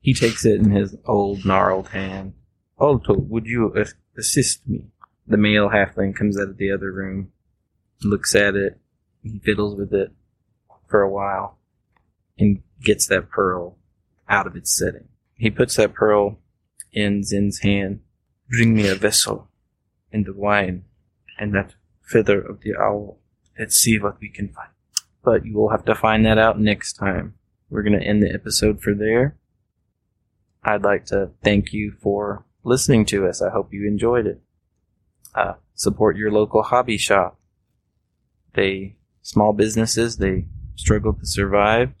He 0.00 0.12
takes 0.12 0.44
it 0.44 0.60
in 0.60 0.72
his 0.72 0.96
old 1.06 1.46
gnarled 1.46 1.88
hand. 1.88 2.34
Alto, 2.78 3.14
would 3.14 3.46
you 3.46 3.72
assist 4.18 4.68
me? 4.68 4.92
The 5.26 5.36
male 5.36 5.70
halfling 5.70 6.14
comes 6.14 6.38
out 6.38 6.48
of 6.48 6.56
the 6.56 6.72
other 6.72 6.90
room, 6.92 7.32
looks 8.02 8.34
at 8.34 8.54
it, 8.54 8.78
he 9.22 9.38
fiddles 9.38 9.76
with 9.76 9.92
it 9.92 10.12
for 10.88 11.02
a 11.02 11.10
while, 11.10 11.58
and 12.38 12.62
gets 12.82 13.06
that 13.06 13.30
pearl 13.30 13.78
out 14.28 14.46
of 14.46 14.56
its 14.56 14.76
setting. 14.76 15.08
He 15.34 15.50
puts 15.50 15.76
that 15.76 15.94
pearl 15.94 16.38
in 16.92 17.24
Zinn's 17.24 17.60
hand. 17.60 18.00
Bring 18.48 18.74
me 18.74 18.88
a 18.88 18.94
vessel 18.94 19.48
and 20.12 20.26
the 20.26 20.34
wine 20.34 20.84
and 21.38 21.54
that 21.54 21.74
feather 22.02 22.40
of 22.40 22.60
the 22.60 22.76
owl. 22.76 23.18
Let's 23.58 23.76
see 23.76 23.98
what 23.98 24.20
we 24.20 24.28
can 24.28 24.48
find. 24.48 24.68
But 25.24 25.46
you 25.46 25.54
will 25.54 25.70
have 25.70 25.84
to 25.86 25.94
find 25.94 26.26
that 26.26 26.38
out 26.38 26.60
next 26.60 26.94
time. 26.94 27.34
We're 27.70 27.82
going 27.82 27.98
to 27.98 28.06
end 28.06 28.22
the 28.22 28.32
episode 28.32 28.82
for 28.82 28.94
there. 28.94 29.36
I'd 30.62 30.82
like 30.82 31.06
to 31.06 31.30
thank 31.42 31.72
you 31.72 31.92
for 32.00 32.44
listening 32.64 33.06
to 33.06 33.26
us. 33.26 33.40
I 33.40 33.50
hope 33.50 33.72
you 33.72 33.86
enjoyed 33.86 34.26
it. 34.26 34.40
Uh, 35.34 35.54
support 35.74 36.16
your 36.16 36.30
local 36.30 36.62
hobby 36.62 36.98
shop. 36.98 37.38
They, 38.54 38.96
small 39.22 39.52
businesses, 39.52 40.18
they 40.18 40.46
struggle 40.76 41.14
to 41.14 41.26
survive 41.26 41.92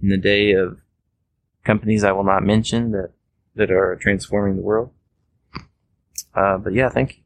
in 0.00 0.08
the 0.08 0.16
day 0.16 0.52
of 0.52 0.78
companies 1.64 2.04
I 2.04 2.12
will 2.12 2.24
not 2.24 2.42
mention 2.42 2.90
that, 2.92 3.12
that 3.54 3.70
are 3.70 3.96
transforming 3.96 4.56
the 4.56 4.62
world. 4.62 4.90
Uh, 6.34 6.58
but 6.58 6.74
yeah, 6.74 6.88
thank 6.88 7.16
you. 7.16 7.22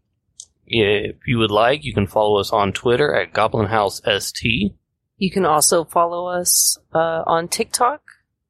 If 0.70 1.16
you 1.26 1.38
would 1.38 1.50
like, 1.50 1.82
you 1.82 1.94
can 1.94 2.06
follow 2.06 2.38
us 2.38 2.52
on 2.52 2.72
Twitter 2.72 3.14
at 3.14 3.32
Goblin 3.32 3.68
House 3.68 4.02
ST. 4.04 4.74
You 5.16 5.30
can 5.30 5.46
also 5.46 5.84
follow 5.84 6.28
us 6.28 6.78
uh, 6.94 7.22
on 7.26 7.48
TikTok 7.48 8.02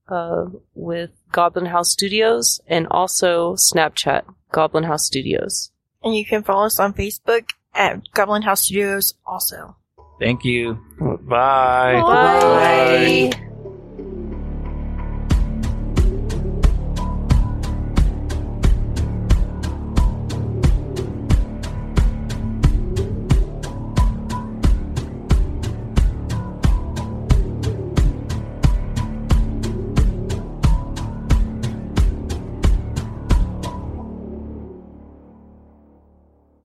uh, 0.09 0.47
with 0.75 1.11
Goblin 1.31 1.67
House 1.67 1.93
Studios 1.93 2.61
and 2.67 2.89
also 2.91 3.55
Snapchat, 3.55 4.23
Goblin 4.51 4.85
House 4.85 5.07
Studios. 5.07 5.71
And 6.03 6.15
you 6.15 6.25
can 6.25 6.43
follow 6.43 6.67
us 6.67 6.79
on 6.79 6.95
Facebook 6.95 7.49
at 7.75 8.01
Goblin 8.13 8.43
House 8.43 8.63
Studios 8.63 9.15
also. 9.27 9.77
Thank 10.19 10.45
you. 10.45 10.79
Bye. 10.99 12.01
Bye. 12.01 13.45